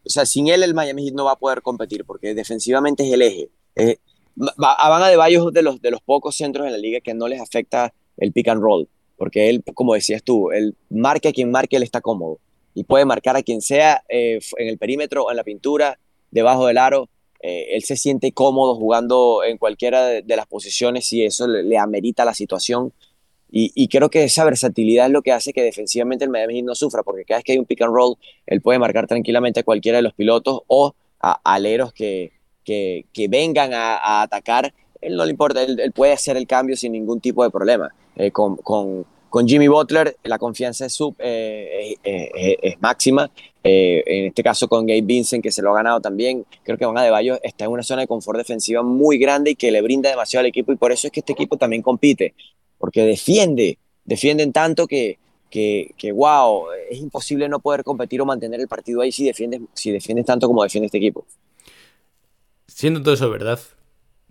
[0.04, 3.12] o sea, sin él el Miami Heat no va a poder competir porque defensivamente es
[3.12, 3.50] el eje.
[3.76, 3.98] Eh,
[4.34, 7.28] Van a de Bayo de los, de los pocos centros en la liga que no
[7.28, 11.52] les afecta el pick and roll, porque él, como decías tú, él marque a quien
[11.52, 12.40] marque, él está cómodo
[12.74, 16.00] y puede marcar a quien sea eh, en el perímetro en la pintura,
[16.32, 17.08] debajo del aro.
[17.40, 22.24] Eh, él se siente cómodo jugando en cualquiera de, las posiciones si eso le, amerita
[22.24, 22.92] la situación.
[23.50, 27.02] Y, creo que esa versatilidad es lo que hace que defensivamente el Miami no sufra,
[27.02, 29.96] porque cada vez que hay un pick and roll, él puede marcar tranquilamente a cualquiera
[29.96, 34.74] de los pilotos o a aleros que, que, vengan a, atacar.
[35.00, 37.88] Él no le importa, él, puede hacer el cambio sin ningún tipo de problema.
[38.16, 43.30] Eh, con, con, con, Jimmy Butler, la confianza es, sub, eh, eh, es máxima.
[43.62, 46.46] en este caso con Gabe Vincent, que se lo ha ganado también.
[46.62, 49.70] Creo que Van Adebayo está en una zona de confort defensiva muy grande y que
[49.70, 50.72] le brinda demasiado al equipo.
[50.72, 52.34] Y por eso es que este equipo también compite
[52.78, 55.18] porque defiende, defienden tanto que,
[55.50, 59.60] que, que, wow, es imposible no poder competir o mantener el partido ahí si defiendes,
[59.74, 61.26] si defiendes tanto como defiende este equipo.
[62.66, 63.58] Siendo todo eso verdad,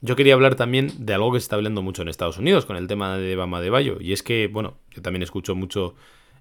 [0.02, 2.78] yo quería hablar también de algo que se está hablando mucho en Estados Unidos con
[2.78, 3.98] el tema de Bama de Bayo.
[4.00, 5.96] Y es que, bueno, yo también escucho mucho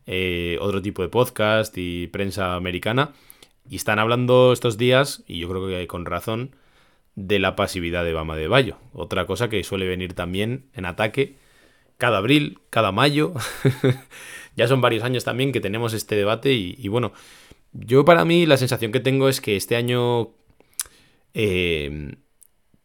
[0.07, 3.13] eh, otro tipo de podcast y prensa americana.
[3.69, 6.55] Y están hablando estos días, y yo creo que con razón,
[7.17, 8.77] de la pasividad de Bama de Bayo.
[8.93, 11.37] Otra cosa que suele venir también en ataque
[11.97, 13.33] cada abril, cada mayo.
[14.57, 17.13] ya son varios años también que tenemos este debate y, bueno,
[17.73, 20.35] yo para mí la sensación que tengo es que este año,
[21.35, 22.17] eh,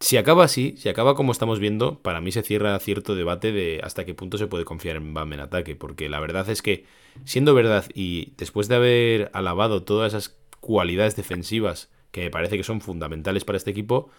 [0.01, 3.79] si acaba así, si acaba como estamos viendo, para mí se cierra cierto debate de
[3.83, 6.85] hasta qué punto se puede confiar en Bam en ataque, porque la verdad es que,
[7.23, 12.63] siendo verdad y después de haber alabado todas esas cualidades defensivas que me parece que
[12.63, 14.09] son fundamentales para este equipo,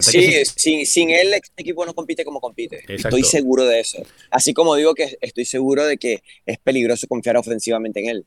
[0.00, 2.82] Sí, sin, él este equipo no compite como compite.
[2.88, 4.02] Estoy seguro de eso.
[4.30, 8.26] Así como digo que estoy seguro de que es peligroso confiar ofensivamente en él.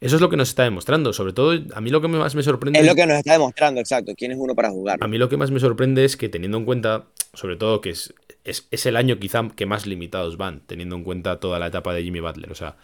[0.00, 1.12] Eso es lo que nos está demostrando.
[1.12, 2.78] Sobre todo, a mí lo que más me sorprende.
[2.78, 4.12] Es lo que nos está demostrando, exacto.
[4.16, 4.98] ¿Quién es uno para jugar?
[5.00, 7.90] A mí lo que más me sorprende es que, teniendo en cuenta, sobre todo, que
[7.90, 11.92] es, es, el año quizá que más limitados van, teniendo en cuenta toda la etapa
[11.94, 12.52] de Jimmy Butler.
[12.52, 12.76] O sea,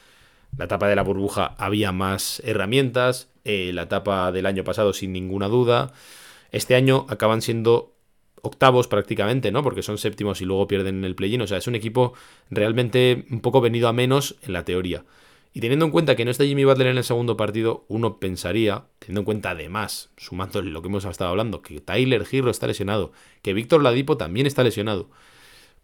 [0.57, 3.29] la etapa de la burbuja había más herramientas.
[3.44, 5.92] Eh, la etapa del año pasado, sin ninguna duda.
[6.50, 7.94] Este año acaban siendo
[8.42, 9.62] octavos prácticamente, ¿no?
[9.62, 11.42] Porque son séptimos y luego pierden en el play-in.
[11.42, 12.14] O sea, es un equipo
[12.50, 15.05] realmente un poco venido a menos en la teoría.
[15.56, 18.86] Y teniendo en cuenta que no está Jimmy Butler en el segundo partido, uno pensaría,
[18.98, 23.12] teniendo en cuenta además, sumando lo que hemos estado hablando, que Tyler Girro está lesionado,
[23.40, 25.10] que Víctor Ladipo también está lesionado.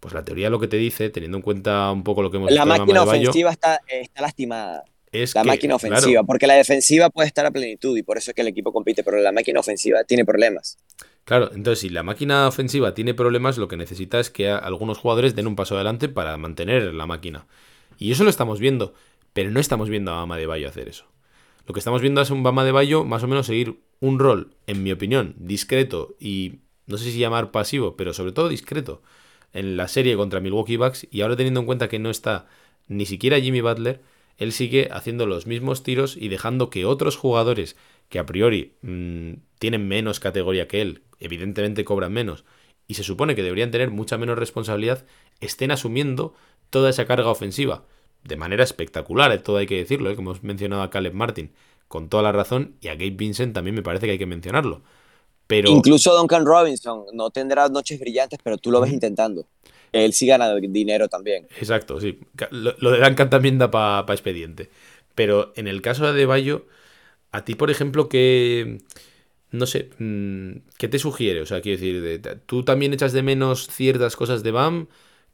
[0.01, 2.51] Pues la teoría lo que te dice, teniendo en cuenta un poco lo que hemos
[2.51, 4.83] La máquina ofensiva está, está lastimada.
[5.13, 8.35] Es la máquina ofensiva, porque la defensiva puede estar a plenitud y por eso es
[8.35, 10.79] que el equipo compite, pero la máquina ofensiva tiene problemas.
[11.25, 15.37] Claro, entonces si la máquina ofensiva tiene problemas, lo que necesita es que algunos jugadores
[15.37, 17.47] den un paso adelante para mantener la máquina.
[17.99, 18.95] Y eso lo estamos viendo,
[19.33, 21.07] pero no estamos viendo a Bama de Bayo hacer eso.
[21.67, 24.55] Lo que estamos viendo es un Bama de Bayo más o menos seguir un rol,
[24.67, 29.03] en mi opinión, discreto y no sé si llamar pasivo, pero sobre todo discreto
[29.53, 32.47] en la serie contra Milwaukee Bucks y ahora teniendo en cuenta que no está
[32.89, 34.01] ni siquiera Jimmy Butler,
[34.39, 37.77] él sigue haciendo los mismos tiros y dejando que otros jugadores
[38.09, 42.45] que a priori mmm, tienen menos categoría que él, evidentemente cobran menos,
[42.89, 45.05] y se supone que deberían tener mucha menos responsabilidad,
[45.41, 46.35] estén asumiendo
[46.71, 47.85] toda esa carga ofensiva.
[48.25, 50.17] De manera espectacular, todo hay que decirlo, ¿eh?
[50.17, 51.51] como hemos mencionado a Caleb Martin,
[51.89, 54.83] con toda la razón, y a Gabe Vincent también me parece que hay que mencionarlo.
[55.47, 55.71] Pero...
[55.71, 59.47] Incluso Duncan Robinson no tendrá noches brillantes, pero tú lo ves intentando.
[59.93, 61.49] Él sí gana dinero también.
[61.59, 62.21] Exacto, sí.
[62.51, 64.71] Lo, lo de Duncan también da para pa expediente.
[65.17, 66.67] Pero en el caso de Adebayo,
[67.33, 68.79] a ti, por ejemplo, que
[69.53, 71.41] no sé, mm, ¿qué te sugiere?
[71.41, 74.89] O sea, quiero decir, ¿tú también echas de menos ciertas cosas de BAM?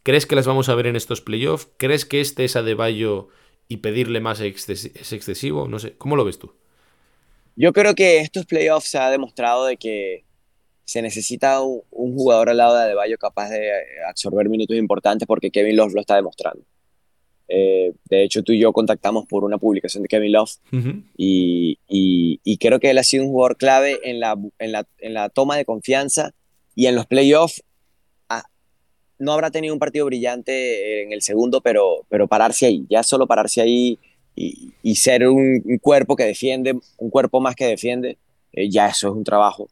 [0.07, 1.67] ¿Crees que las vamos a ver en estos playoffs?
[1.79, 3.27] ¿Crees que este es Adebayo
[3.67, 5.67] y pedirle más es excesivo?
[5.67, 6.53] No sé, ¿cómo lo ves tú?
[7.57, 10.23] Yo creo que estos playoffs se ha demostrado de que
[10.85, 13.69] se necesita un, jugador al lado de Adebayo capaz de
[14.09, 16.63] absorber minutos importantes porque Kevin Love lo está demostrando.
[17.49, 20.53] Eh, de hecho, tú y yo contactamos por una publicación de Kevin Love
[21.17, 25.15] y, y, creo que él ha sido un jugador clave en la, en la, en
[25.15, 26.31] la toma de confianza
[26.77, 27.65] y en los playoffs.
[29.19, 33.27] No habrá tenido un partido brillante en el segundo, pero, pero pararse ahí, ya solo
[33.27, 33.99] pararse ahí
[34.35, 38.19] y, ser un, cuerpo que defiende, un cuerpo más que defiende,
[38.53, 39.69] eh, ya eso es un trabajo.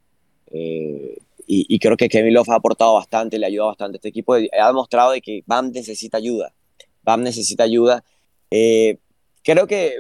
[0.51, 4.35] Eh, y, creo que Kevin Love ha aportado bastante, le ha ayudado bastante este equipo.
[4.35, 6.55] Ha demostrado de que Bam necesita ayuda
[7.03, 8.03] Bam necesita ayuda.
[8.51, 8.99] Eh,
[9.43, 9.93] creo que,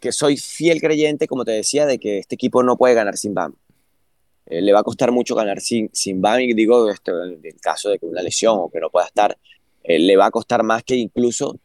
[0.00, 3.32] que, soy fiel creyente, como te decía, de que este equipo no puede ganar sin
[3.32, 3.54] Bam.
[4.48, 7.90] Eh, le va a costar mucho ganar sin, sin y digo esto en el caso
[7.90, 9.36] de que una lesión o que no pueda estar,
[9.84, 11.58] le va a costar más que incluso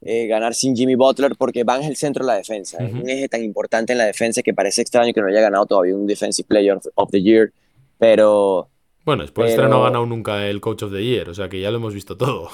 [0.00, 2.78] ganar sin Jimmy Butler, porque Bam es el centro de la defensa.
[2.78, 5.66] Es un eje tan importante en la defensa que parece extraño que no haya ganado
[5.66, 7.52] todavía un Defensive Player of the Year,
[7.98, 8.68] pero
[9.06, 9.68] bueno, después pero...
[9.68, 11.94] no ha ganado nunca el Coach of the Year, o sea que ya lo hemos
[11.94, 12.50] visto todo.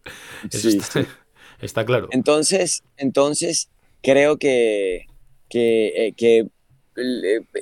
[0.50, 1.00] sí, sí.
[1.60, 2.08] Está claro.
[2.12, 3.70] Entonces, entonces
[4.02, 5.06] creo que,
[5.48, 6.48] que, eh,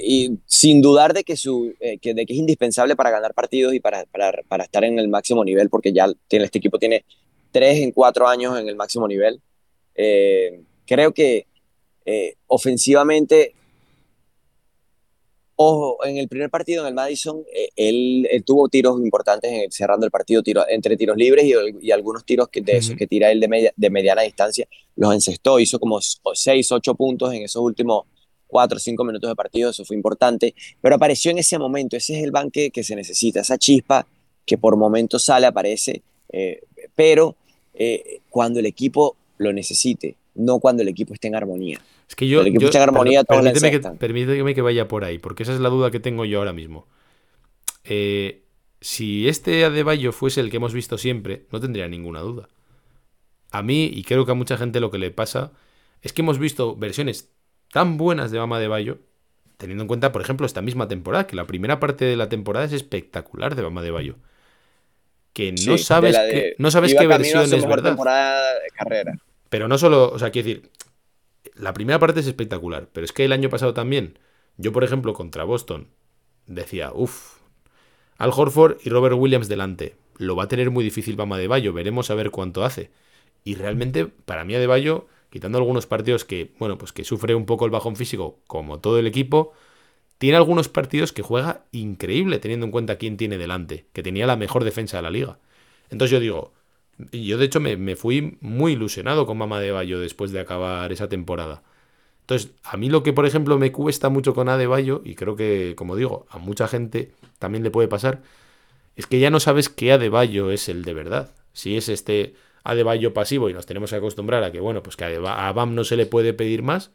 [0.03, 3.75] y sin dudar de que, su, eh, que, de que es indispensable para ganar partidos
[3.75, 7.05] y para, para, para, estar en el máximo nivel, porque ya tiene, este equipo tiene
[7.53, 9.41] tres en cuatro años en el máximo nivel.
[9.95, 11.47] Eh, creo que
[12.49, 13.55] ofensivamente
[15.57, 20.05] Ojo, en el primer partido en el Madison, eh, él, tuvo tiros importantes en cerrando
[20.05, 21.45] el partido, tiro, entre tiros libres
[21.81, 24.67] y, algunos tiros que, de esos que tira él de, de mediana distancia,
[24.97, 28.07] los encestó, hizo como 6, 8 puntos en esos últimos
[28.55, 32.17] 4 o 5 minutos de partido, eso fue importante, pero apareció en ese momento, ese
[32.17, 34.07] es el banque que se necesita, esa chispa
[34.47, 36.63] que por momentos sale, aparece, eh,
[36.95, 37.35] pero
[37.75, 41.81] eh, cuando el equipo lo necesite, no cuando el equipo esté en armonía.
[42.09, 42.45] Es que yo.
[43.99, 46.87] permíteme, que, vaya por ahí, porque esa es la duda que tengo yo ahora mismo.
[47.83, 48.45] Eh,
[48.81, 52.49] si este Adebayo fuese el que hemos visto siempre, no tendría ninguna duda.
[53.51, 55.51] A mí, y creo que a mucha gente lo que le pasa,
[56.03, 57.34] es que hemos visto versiones
[57.75, 58.99] tan buenas de Bama de Bayo,
[59.57, 62.67] teniendo en cuenta, por ejemplo, esta misma temporada, que la primera parte de la temporada
[62.67, 64.15] es espectacular de Bama de Bayo.
[65.33, 66.17] Que no sabes,
[66.57, 67.91] no sabes qué versión es verdad.
[67.91, 69.19] Temporada de carrera.
[69.49, 70.71] Pero no solo, o sea, quiero decir,
[71.57, 74.21] la primera parte es espectacular, pero es que el año pasado también,
[74.57, 75.89] yo por ejemplo contra Boston,
[76.47, 77.41] decía, uff,
[78.19, 81.73] Al Horford y Robert Williams delante, lo va a tener muy difícil Bama de Bayo,
[81.73, 82.93] veremos a ver cuánto hace.
[83.43, 87.45] Y realmente, para mí de Bayo, quitando algunos partidos que, bueno, pues que sufre un
[87.45, 89.53] poco el bajón físico, como todo el equipo,
[90.19, 94.37] tiene algunos partidos que juega increíble, teniendo en cuenta quién tiene delante, que tenía la
[94.37, 95.41] mejor defensa de la liga.
[95.91, 96.53] Entonces yo digo,
[97.11, 101.09] yo de hecho me, fui muy ilusionado con Mama de Bayo después de acabar esa
[101.09, 101.65] temporada.
[102.21, 105.75] Entonces, a mí lo que por ejemplo me cuesta mucho con Adebayo, y creo que,
[105.77, 108.23] como digo, a mucha gente también le puede pasar,
[108.95, 111.35] es que ya no sabes qué Adebayo es el de verdad.
[111.53, 115.05] Si es este Adebayo pasivo y nos tenemos que acostumbrar a que, bueno, pues que
[115.05, 116.91] a Bam no se le puede pedir más,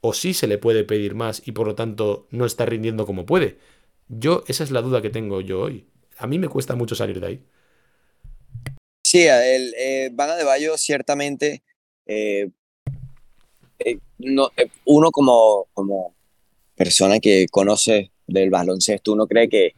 [0.00, 3.24] o sí se le puede pedir más y por lo tanto no está rindiendo como
[3.26, 3.58] puede.
[4.08, 5.86] Yo, esa es la duda que tengo yo hoy.
[6.18, 7.44] A mí me cuesta mucho salir de ahí.
[9.04, 11.62] Sí, el eh, de Bayo ciertamente,
[12.06, 12.48] eh,
[13.78, 16.14] eh, no, eh, uno como, como
[16.74, 19.74] persona que conoce del baloncesto, uno cree que,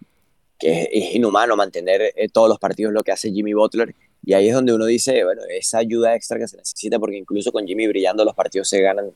[0.59, 3.95] que es inhumano mantener todos los partidos lo que hace Jimmy Butler.
[4.29, 7.51] Y ahí es donde uno dice, bueno, esa ayuda extra que se necesita, porque incluso
[7.51, 9.11] con Jimmy brillando los partidos se ganan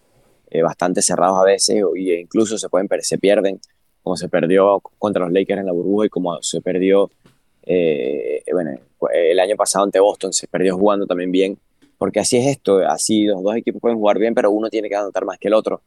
[0.62, 3.60] bastante cerrados a veces, e incluso se, pueden, se pierden,
[4.02, 7.10] como se perdió contra los Lakers en la burbuja y como se perdió
[7.64, 8.72] eh, bueno,
[9.12, 11.58] el año pasado ante Boston se perdió jugando también bien,
[11.98, 14.96] porque así es esto, así los dos equipos pueden jugar bien, pero uno tiene que
[14.96, 15.82] anotar más que el otro.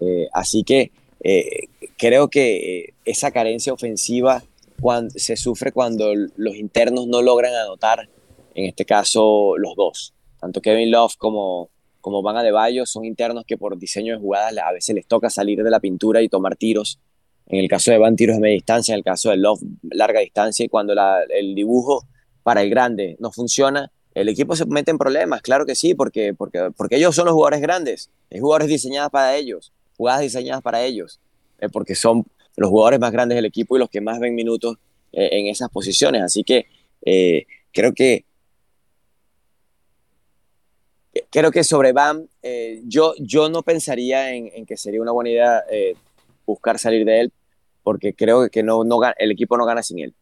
[0.00, 0.92] Eh, así que
[1.24, 4.42] eh, creo que esa carencia ofensiva
[4.80, 8.08] cuando, se sufre cuando los internos no logran anotar,
[8.58, 10.14] en este caso los dos.
[10.40, 14.72] tanto Kevin Love como, como Van Adebayo son internos que por diseño de jugadas a
[14.72, 16.98] veces les toca salir de la pintura y tomar tiros.
[17.46, 20.18] En el caso de Van, tiros de media distancia, en el caso de Love, larga
[20.20, 20.92] distancia, y cuando
[21.30, 22.04] el dibujo
[22.42, 26.34] para el grande no funciona, el equipo se mete en problemas, claro que sí, porque,
[26.34, 30.82] porque, porque ellos son los jugadores grandes, hay jugadores diseñados para ellos, jugadas diseñadas para
[30.84, 31.20] ellos,
[31.60, 32.24] eh, porque son
[32.56, 34.78] los jugadores más grandes del equipo y los que más ven minutos
[35.12, 36.22] eh, en esas posiciones.
[36.22, 36.66] Así que
[37.06, 38.24] eh, creo que
[41.30, 42.26] creo que sobre Bam,
[42.84, 45.64] yo, yo no pensaría en, que sería una buena idea
[46.46, 47.32] buscar salir de él,
[47.82, 50.14] porque creo que no, no, el equipo no gana sin él.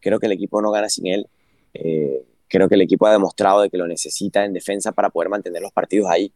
[0.00, 1.26] Creo que el equipo no gana sin él.
[2.48, 5.62] creo que el equipo ha demostrado de que lo necesita en defensa para poder mantener
[5.62, 6.32] los partidos ahí.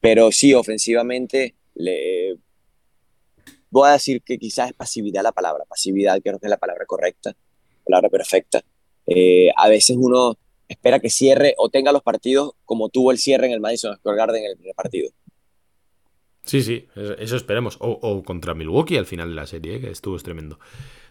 [0.00, 2.36] pero sí, ofensivamente, le,
[3.70, 6.84] voy a decir que quizás es pasividad la palabra, pasividad creo que es la palabra
[6.86, 8.62] correcta, la palabra perfecta.
[9.06, 10.36] Eh, a veces uno
[10.70, 14.16] espera que cierre o tenga los partidos como tuvo el cierre en el Madison Square
[14.16, 15.10] Garden en el primer partido.
[16.44, 16.86] Sí, sí,
[17.18, 17.76] eso esperemos.
[17.80, 20.58] O, contra Milwaukee al final de la serie, que estuvo tremendo.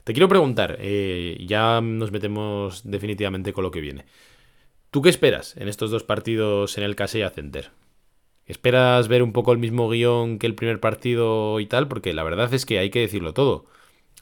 [0.03, 4.05] Te quiero preguntar, eh, ya nos metemos definitivamente con lo que viene.
[4.91, 7.71] ¿Tú qué esperas en estos dos partidos en el Casella Center?
[8.45, 11.87] ¿Esperas ver un poco el mismo guion que el primer partido y tal?
[11.87, 13.65] Porque la verdad es que hay que decirlo todo.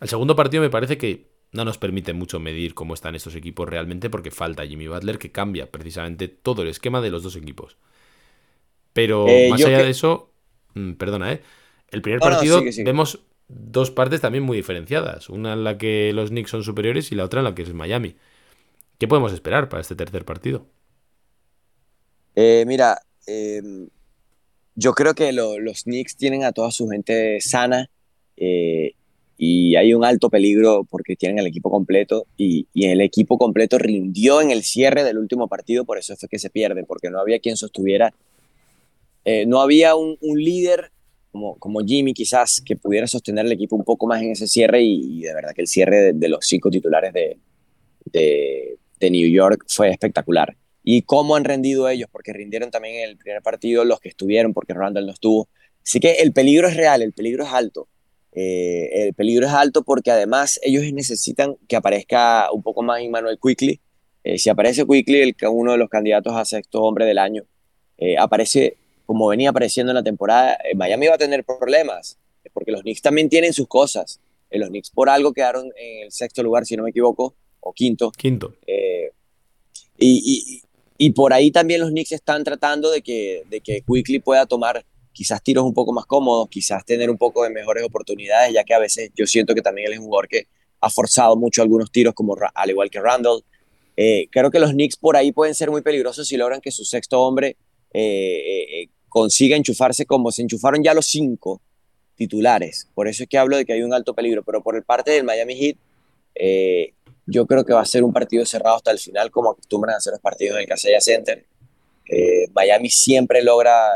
[0.01, 3.67] El segundo partido me parece que no nos permite mucho medir cómo están estos equipos
[3.67, 7.77] realmente porque falta Jimmy Butler que cambia precisamente todo el esquema de los dos equipos.
[8.93, 10.31] Pero eh, más allá de eso,
[10.73, 11.41] mm, perdona, ¿eh?
[11.89, 15.29] El primer partido vemos dos partes también muy diferenciadas.
[15.29, 17.73] Una en la que los Knicks son superiores y la otra en la que es
[17.73, 18.15] Miami.
[18.97, 20.65] ¿Qué podemos esperar para este tercer partido?
[22.35, 23.61] Eh, mira, eh,
[24.75, 27.89] yo creo que los Knicks tienen a toda su gente sana
[28.35, 28.93] eh,
[29.37, 34.41] y hay un alto peligro porque tienen el equipo completo y, el equipo completo rindió
[34.41, 37.39] en el cierre del último partido, por eso fue que se pierde, porque no había
[37.39, 38.13] quien sostuviera,
[39.25, 40.91] eh, no había un, líder
[41.31, 44.81] como, como, Jimmy quizás que pudiera sostener el equipo un poco más en ese cierre
[44.81, 47.37] y, de verdad que el cierre de, los cinco titulares de,
[48.05, 53.17] de, New York fue espectacular y cómo han rendido ellos, porque rindieron también en el
[53.17, 55.49] primer partido los que estuvieron, porque Randall no estuvo.
[55.83, 57.89] Así que el peligro es real, el peligro es alto.
[58.33, 63.39] Eh, el peligro es alto porque además ellos necesitan que aparezca un poco más Emmanuel
[63.41, 63.79] Quickly.
[64.23, 67.43] Eh, si aparece Quickly, el, uno de los candidatos a sexto hombre del año,
[67.97, 72.17] eh, aparece como venía apareciendo en la temporada, Miami va a tener problemas,
[72.51, 74.19] porque los Knicks también tienen sus cosas.
[74.51, 78.11] los Knicks por algo quedaron en el sexto lugar, si no me equivoco, o quinto.
[78.11, 78.53] Quinto.
[79.97, 80.61] y,
[80.97, 84.83] y por ahí también los Knicks están tratando de que, de que Quickly pueda tomar
[85.17, 88.75] quizás tiros un poco más cómodos, quizás tener un poco de mejores oportunidades, ya que
[88.75, 90.45] a veces yo siento que también él es un jugador que
[90.79, 93.43] ha forzado mucho algunos tiros, como al igual que Randall.
[93.95, 96.85] Eh, creo que los Knicks por ahí pueden ser muy peligrosos si logran que su
[96.85, 97.57] sexto hombre
[97.91, 101.61] eh, eh, consiga enchufarse como se enchufaron ya los cinco
[102.15, 102.87] titulares.
[102.93, 105.09] Por eso es que hablo de que hay un alto peligro, pero por el parte
[105.09, 105.77] del Miami Heat,
[107.25, 109.97] yo creo que va a ser un partido cerrado hasta el final, como acostumbran a
[109.97, 111.43] hacer los partidos en el Casella Center.
[112.53, 113.89] Miami siempre logra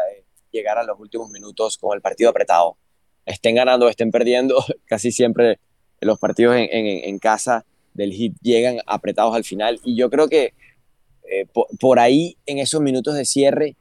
[0.52, 2.78] llegar a los últimos minutos con el partido apretado.
[3.26, 5.60] Estén ganando estén perdiendo, casi siempre
[6.00, 9.80] los partidos en, casa del Heat llegan apretados al final.
[9.84, 10.54] Y yo creo que
[11.30, 11.46] eh,
[11.80, 13.76] por, ahí, en esos minutos de cierre,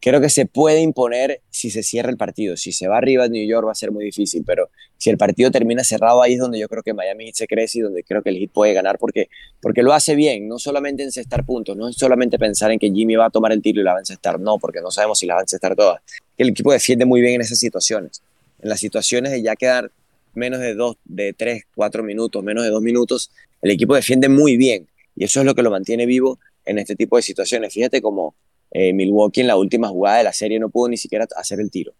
[0.00, 2.56] creo que se puede imponer si se cierra el partido.
[2.56, 5.50] Si se va arriba New York va a ser muy difícil, pero si el partido
[5.50, 8.22] termina cerrado ahí es donde yo creo que Miami Heat se crece y donde creo
[8.22, 9.28] que el Heat puede ganar porque,
[9.60, 13.16] porque lo hace bien, no solamente encestar puntos, no es solamente pensar en que Jimmy
[13.16, 15.26] va a tomar el tiro y la va a encestar, no, porque no sabemos si
[15.26, 16.00] la va a encestar todas.
[16.36, 18.22] El equipo defiende muy bien en esas situaciones.
[18.60, 19.90] En las situaciones de ya quedar
[20.34, 23.30] menos de dos, de tres, cuatro minutos, menos de dos minutos,
[23.62, 24.86] el equipo defiende muy bien
[25.16, 27.72] y eso es lo que lo mantiene vivo en este tipo de situaciones.
[27.72, 28.34] Fíjate cómo
[28.70, 31.70] eh, Milwaukee en la última jugada de la serie no pudo ni siquiera hacer el
[31.70, 31.92] tiro.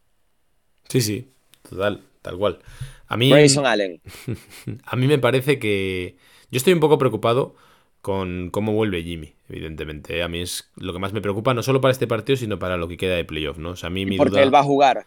[0.88, 1.28] Sí, sí,
[1.68, 2.58] total, tal cual.
[3.06, 4.00] A mí, Allen.
[4.84, 6.16] A mí me parece que.
[6.50, 7.54] Yo estoy un poco preocupado
[8.00, 10.22] con cómo vuelve Jimmy, evidentemente.
[10.22, 12.76] A mí es lo que más me preocupa, no solo para este partido, sino para
[12.76, 13.70] lo que queda de playoff, ¿no?
[13.70, 15.06] O sea, a mí mi Porque él va a jugar.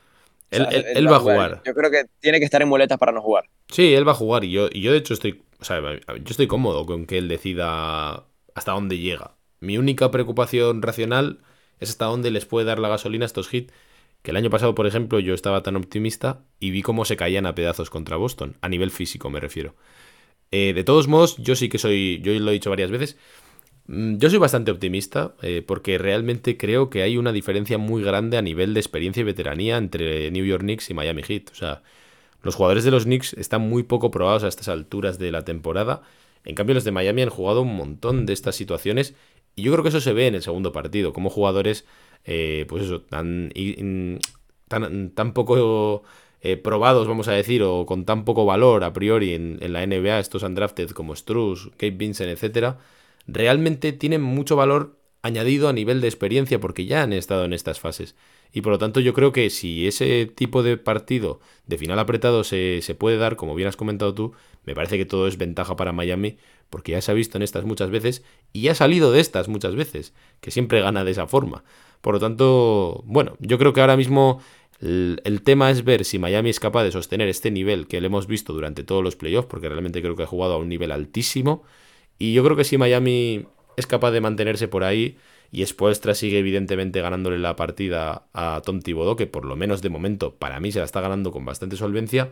[0.50, 1.62] Él, va, a jugar.
[1.66, 3.46] Yo creo que tiene que estar en muletas para no jugar.
[3.70, 6.30] Sí, él va a jugar y yo, y yo de hecho estoy, o sea, yo
[6.30, 9.32] estoy cómodo con que él decida hasta dónde llega.
[9.62, 11.40] Mi única preocupación racional
[11.82, 13.74] es hasta dónde les puede dar la gasolina a estos hits.
[14.22, 17.48] Que el año pasado, por ejemplo, yo estaba tan optimista y vi cómo se caían
[17.48, 19.76] a pedazos contra Boston, a nivel físico me refiero.
[20.52, 23.18] Eh, de todos modos, yo sí que soy, yo lo he dicho varias veces,
[23.88, 28.38] mm, yo soy bastante optimista eh, porque realmente creo que hay una diferencia muy grande
[28.38, 31.50] a nivel de experiencia y veteranía entre New York Knicks y Miami Heat.
[31.52, 31.82] O sea,
[32.44, 36.02] los jugadores de los Knicks están muy poco probados a estas alturas de la temporada.
[36.44, 39.16] En cambio, los de Miami han jugado un montón de estas situaciones
[39.56, 41.86] Y yo creo que eso se ve en el segundo partido, como jugadores,
[42.26, 43.52] eh, pues eso, tan,
[44.68, 46.04] tan, tan poco
[46.44, 50.20] eh, probados, vamos a decir, o con tan poco valor a priori en, la NBA,
[50.20, 52.80] estos undrafted como Struz, Kate Vincent, etcétera,
[53.28, 57.80] realmente tienen mucho valor añadido a nivel de experiencia porque ya han estado en estas
[57.80, 58.16] fases.
[58.52, 62.44] Y por lo tanto yo creo que si ese tipo de partido de final apretado
[62.44, 64.34] se, se, puede dar, como bien has comentado tú,
[64.66, 66.38] me parece que todo es ventaja para Miami
[66.72, 69.76] porque ya se ha visto en estas muchas veces y ha salido de estas muchas
[69.76, 71.64] veces, que siempre gana de esa forma.
[72.02, 74.42] Por lo tanto, bueno, yo creo que ahora mismo
[74.80, 78.08] el, el tema es ver si Miami es capaz de sostener este nivel que le
[78.08, 80.92] hemos visto durante todos los playoffs, porque realmente creo que ha jugado a un nivel
[80.92, 81.64] altísimo.
[82.18, 83.46] Y yo creo que si Miami
[83.78, 85.18] es capaz de mantenerse por ahí
[85.52, 89.90] y Spoelstra sigue evidentemente ganándole la partida a Tom Thibodeau, que por lo menos de
[89.90, 92.32] momento para mí se la está ganando con bastante solvencia,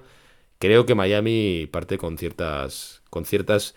[0.59, 3.75] creo que Miami parte con ciertas, con ciertas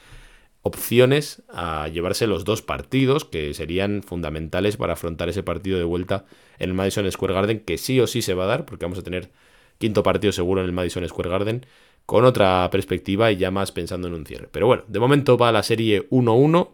[0.63, 6.25] opciones a llevarse los dos partidos que serían fundamentales para afrontar ese partido de vuelta
[6.59, 8.99] en el Madison Square Garden, que sí o sí se va a dar, porque vamos
[8.99, 9.31] a tener
[9.79, 11.67] quinto partido seguro en el Madison Square Garden,
[12.07, 14.49] con otra perspectiva y ya más pensando en un cierre.
[14.51, 16.71] Pero bueno, de momento va la serie 1-1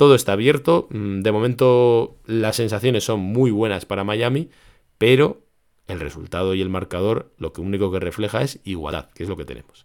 [0.00, 0.88] todo está abierto.
[0.88, 4.48] Mm, de momento las sensaciones son muy buenas para Miami,
[4.96, 5.42] pero
[5.88, 9.36] el resultado y el marcador lo que único que refleja es igualdad, que es lo
[9.36, 9.84] que tenemos.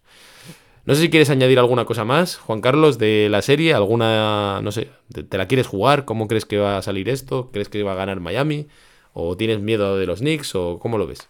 [0.86, 4.72] No sé si quieres añadir alguna cosa más, Juan Carlos, de la serie, alguna, no
[4.72, 4.90] sé,
[5.30, 6.06] ¿te la quieres jugar?
[6.06, 7.50] ¿Cómo crees que va a salir esto?
[7.52, 8.68] ¿Crees que va a ganar Miami?
[9.14, 10.54] ¿O tienes miedo de los Knicks?
[10.54, 11.28] ¿O cómo lo ves?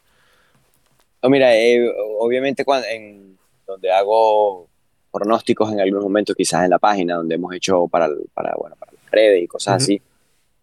[1.24, 1.90] No, mira, eh,
[2.20, 4.68] obviamente cuando, en donde hago
[5.10, 8.92] pronósticos en algunos momentos, quizás en la página donde hemos hecho para, para, bueno, para
[8.92, 10.02] las redes y cosas así.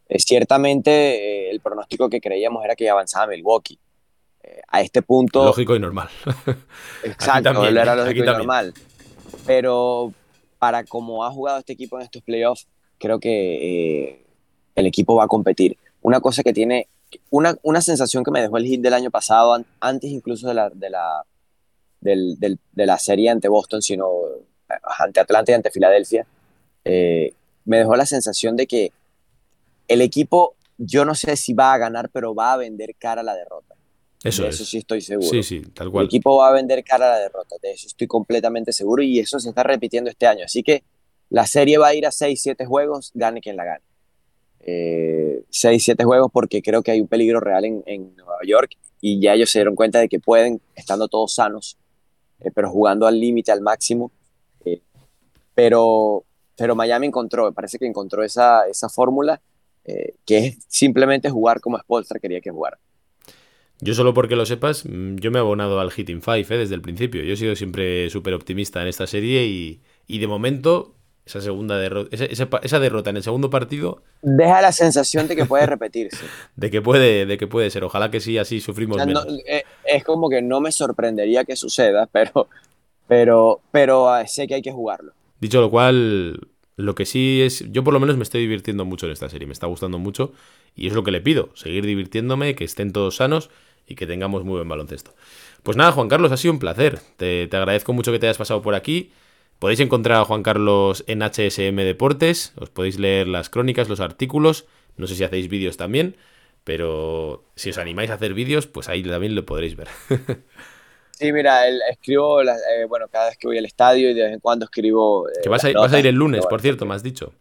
[0.07, 3.79] Eh, ciertamente eh, el pronóstico que creíamos era que avanzaba Milwaukee.
[4.53, 5.45] Eh, a este punto...
[5.45, 6.09] Lógico y normal.
[7.05, 8.75] exacto, era lógico y normal.
[9.47, 10.13] Pero
[10.59, 12.67] para cómo ha jugado este equipo en estos playoffs,
[12.99, 14.25] creo que
[14.75, 15.77] el equipo va a competir.
[16.03, 16.89] Una cosa que tiene,
[17.31, 20.71] una, una sensación que me dejó el hit del año pasado, antes incluso de la,
[20.71, 21.25] de la
[22.01, 24.09] del, del, de la serie ante Boston, sino
[24.69, 26.27] eh, ante Atlanta y ante Filadelfia,
[26.85, 27.35] eh,
[27.65, 28.93] me dejó la sensación de que
[29.89, 33.25] el equipo, yo no sé si va a ganar, pero va a vender cara a
[33.25, 33.72] la derrota.
[34.25, 35.29] Eso, eso sí estoy seguro.
[35.29, 36.05] Sí, sí, tal cual.
[36.05, 39.19] El equipo va a vender cara a la derrota, de eso estoy completamente seguro y
[39.19, 40.45] eso se está repitiendo este año.
[40.45, 40.85] Así que
[41.29, 43.85] la serie va a ir a 6, 7 juegos, gane quien la gane.
[44.61, 48.77] Eh, 6, 7 juegos porque creo que hay un peligro real en, en Nueva York
[49.01, 51.77] y ya ellos se dieron cuenta de que pueden, estando todos sanos,
[52.41, 54.13] eh, pero jugando al límite, al máximo.
[54.65, 54.81] Eh,
[55.55, 56.25] pero,
[56.57, 59.41] pero Miami encontró, parece que encontró esa, esa fórmula
[59.85, 62.79] eh, que es simplemente jugar como Spolstra quería que jugara.
[63.85, 66.83] Yo solo porque lo sepas, mm, yo me he abonado al Hitting Five desde el
[66.83, 67.25] principio.
[67.25, 70.95] Yo he sido siempre súper optimista en esta serie y, y de momento
[71.27, 74.03] esa segunda derrota, esa, esa, derrota en el segundo partido.
[74.23, 76.25] Deja la sensación de que puede repetirse.
[76.57, 77.83] de que puede, de que puede ser.
[77.83, 79.27] Ojalá que sí, así sufrimos menos.
[79.49, 82.49] Eh, es como que no me sorprendería que suceda, pero,
[83.09, 85.13] pero, pero ah, sé que hay que jugarlo.
[85.41, 86.39] Dicho lo cual,
[86.77, 89.49] lo que sí es, yo por lo menos me estoy divirtiendo mucho en esta serie,
[89.49, 90.33] me está gustando mucho
[90.77, 93.51] y es lo que le pido, seguir divirtiéndome, que estén todos sanos
[93.93, 95.13] y que tengamos muy buen baloncesto.
[95.63, 96.99] Pues nada, Juan Carlos, ha sido un placer.
[97.17, 99.13] Te, te agradezco mucho que te hayas pasado por aquí.
[99.59, 104.67] Podéis encontrar a Juan Carlos en HSM Deportes, os podéis leer las crónicas, los artículos,
[104.97, 106.17] no sé si hacéis vídeos también,
[106.65, 109.89] pero si os animáis a hacer vídeos, pues ahí también lo podréis ver.
[111.13, 114.41] Sí, mira, escribo, eh, bueno, cada vez que voy al estadio y de vez en
[114.41, 115.29] cuando escribo...
[115.29, 117.33] Eh, que vas a, ir el lunes, por cierto, me has dicho.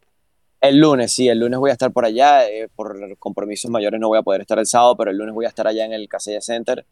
[0.61, 4.07] El lunes, sí, el lunes voy a estar por allá, eh, por compromisos mayores no
[4.07, 6.07] voy a poder estar el sábado, pero el lunes voy a estar allá en el
[6.07, 6.85] Casella Center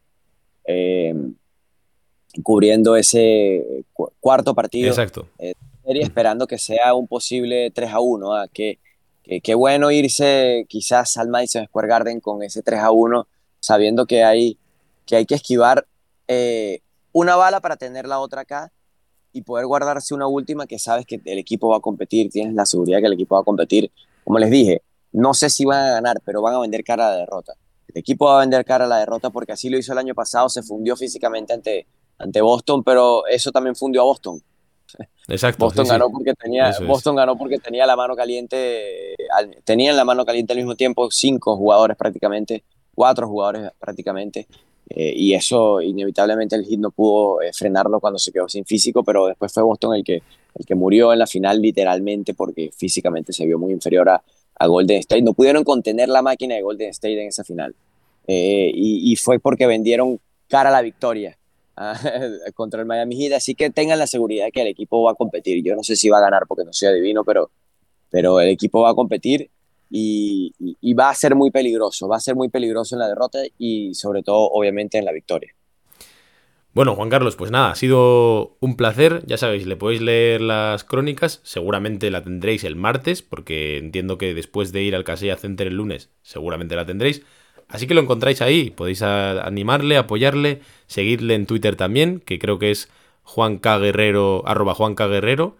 [2.44, 3.86] cubriendo ese
[4.20, 4.90] cuarto partido.
[4.90, 5.28] Exacto.
[5.40, 5.54] Eh,
[5.86, 8.34] esperando que sea un posible 3 a 1.
[8.34, 8.48] ¿ah?
[8.52, 8.80] Que,
[9.42, 13.28] qué bueno irse quizás al Madison Square Garden con ese 3 a 1,
[13.60, 14.58] sabiendo que hay
[15.06, 15.88] que, hay que esquivar
[16.28, 18.72] eh, una bala para tener la otra acá
[19.32, 22.66] y poder guardarse una última que sabes que el equipo va a competir, tienes la
[22.66, 23.92] seguridad que el equipo va a competir.
[24.24, 27.12] Como les dije, no sé si van a ganar, pero van a vender cara a
[27.12, 27.54] la derrota.
[27.88, 30.14] El equipo va a vender cara a la derrota porque así lo hizo el año
[30.14, 34.42] pasado, se fundió físicamente ante, ante Boston, pero eso también fundió a Boston.
[35.28, 35.66] Exacto.
[35.66, 39.16] Boston, ganó, Porque tenía, Boston ganó porque tenía la mano caliente,
[39.64, 42.64] tenían la mano caliente al mismo tiempo cinco jugadores prácticamente,
[42.96, 44.48] cuatro jugadores prácticamente,
[44.90, 49.04] eh, y eso inevitablemente el hit no pudo eh, frenarlo cuando se quedó sin físico,
[49.04, 50.24] pero después fue Boston el que,
[50.56, 54.24] el que murió en la final literalmente porque físicamente se vio muy inferior a,
[54.62, 55.22] Golden State.
[55.22, 57.74] No pudieron contener la máquina de Golden State en esa final.
[58.28, 60.20] Eh, y, fue porque vendieron
[60.50, 61.38] cara a la victoria.
[62.56, 65.64] contra el Miami Heat, así que tengan la seguridad que el equipo va a competir.
[65.64, 67.52] Yo no sé si va a ganar porque no soy adivino, pero,
[68.10, 69.50] pero el equipo va a competir
[69.90, 70.54] y,
[70.94, 74.24] va a ser muy peligroso, va a ser muy peligroso en la derrota y sobre
[74.24, 75.54] todo obviamente en la victoria.
[76.74, 79.24] Bueno, Juan Carlos, pues nada, ha sido un placer.
[79.26, 81.42] Ya sabéis, le podéis leer las crónicas.
[81.44, 85.76] Seguramente la tendréis el martes, porque entiendo que después de ir al Casella Center el
[85.76, 87.24] lunes, seguramente la tendréis.
[87.68, 88.70] Así que lo encontráis ahí.
[88.70, 92.90] Podéis animarle, apoyarle, seguirle en Twitter también, que creo que es
[93.24, 93.80] Juan K.
[93.80, 95.08] Guerrero, arroba Juan K.
[95.08, 95.58] Guerrero.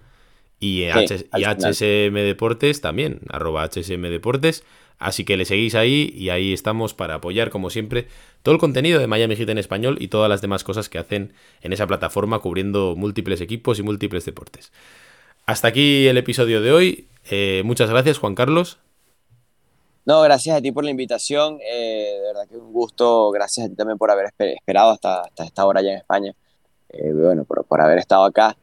[0.60, 4.64] Y, HSM Deportes también, arroba HSM Deportes.
[5.00, 8.08] Así que le seguís ahí y ahí estamos para apoyar, como siempre,
[8.44, 11.34] todo el contenido de Miami Heat en español y todas las demás cosas que hacen
[11.62, 14.74] en esa plataforma cubriendo múltiples equipos y múltiples deportes.
[15.46, 17.08] Hasta aquí el episodio de hoy.
[17.32, 18.78] Eh, muchas gracias, Juan Carlos.
[20.06, 21.60] No, gracias a ti por la invitación.
[21.62, 23.32] Eh, de verdad que un gusto.
[23.32, 26.34] Gracias a ti también por haber esperado hasta, hasta esta hora ya en España.
[26.90, 28.58] Eh, bueno, por, por, haber estado acá.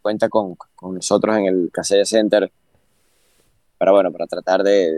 [0.00, 2.50] Cuenta con, con, nosotros en el Casella Center
[3.78, 4.92] para, bueno, para tratar de,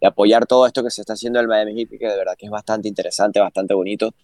[0.00, 2.34] de, apoyar todo esto que se está haciendo en el Miami Heat, que de verdad
[2.38, 4.14] que es bastante interesante, bastante bonito.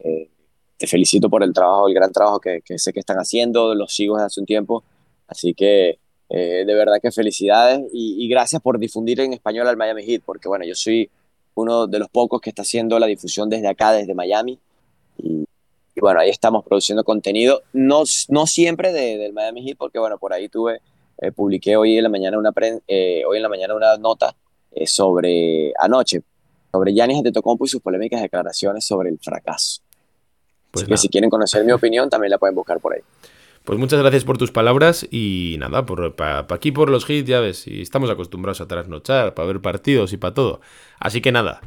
[0.00, 0.28] Eh,
[0.76, 4.16] te felicito por el trabajo, el gran trabajo que, sé que están haciendo, los sigo
[4.16, 4.82] desde hace un tiempo,
[5.28, 5.98] así que
[6.30, 10.48] eh, de verdad que felicidades y, gracias por difundir en español al Miami Heat, porque
[10.48, 11.10] bueno, yo soy
[11.54, 14.58] uno de los pocos que está haciendo la difusión desde acá, desde Miami,
[15.18, 15.44] y,
[16.00, 20.48] bueno, ahí estamos produciendo contenido, no, no siempre del Miami Heat, porque bueno, por ahí
[20.48, 20.80] tuve,
[21.18, 24.34] eh, publiqué hoy en la mañana una, hoy en la mañana una nota
[24.72, 26.22] eh, sobre anoche,
[26.70, 29.82] sobre Yanis Antetokounmpo y sus polémicas declaraciones sobre el fracaso.
[30.70, 33.00] Pues Así que si quieren conocer mi opinión, también la pueden buscar por ahí.
[33.64, 37.40] Pues muchas gracias por tus palabras y nada, por, para aquí por los hits, ya
[37.40, 40.60] ves, y estamos acostumbrados a trasnochar, para ver partidos y para todo.
[40.98, 41.60] Así que nada,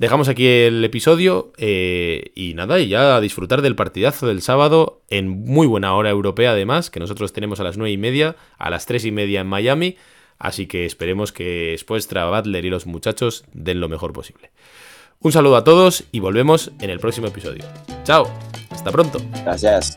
[0.00, 5.02] dejamos aquí el episodio eh, y nada, y ya a disfrutar del partidazo del sábado
[5.10, 8.70] en muy buena hora europea además, que nosotros tenemos a las nueve y media, a
[8.70, 9.96] las tres y media en Miami.
[10.38, 14.50] Así que esperemos que Spoestra, Butler y los muchachos den lo mejor posible.
[15.20, 17.64] Un saludo a todos y volvemos en el próximo episodio.
[18.04, 18.26] Chao,
[18.70, 19.20] hasta pronto.
[19.44, 19.96] Gracias.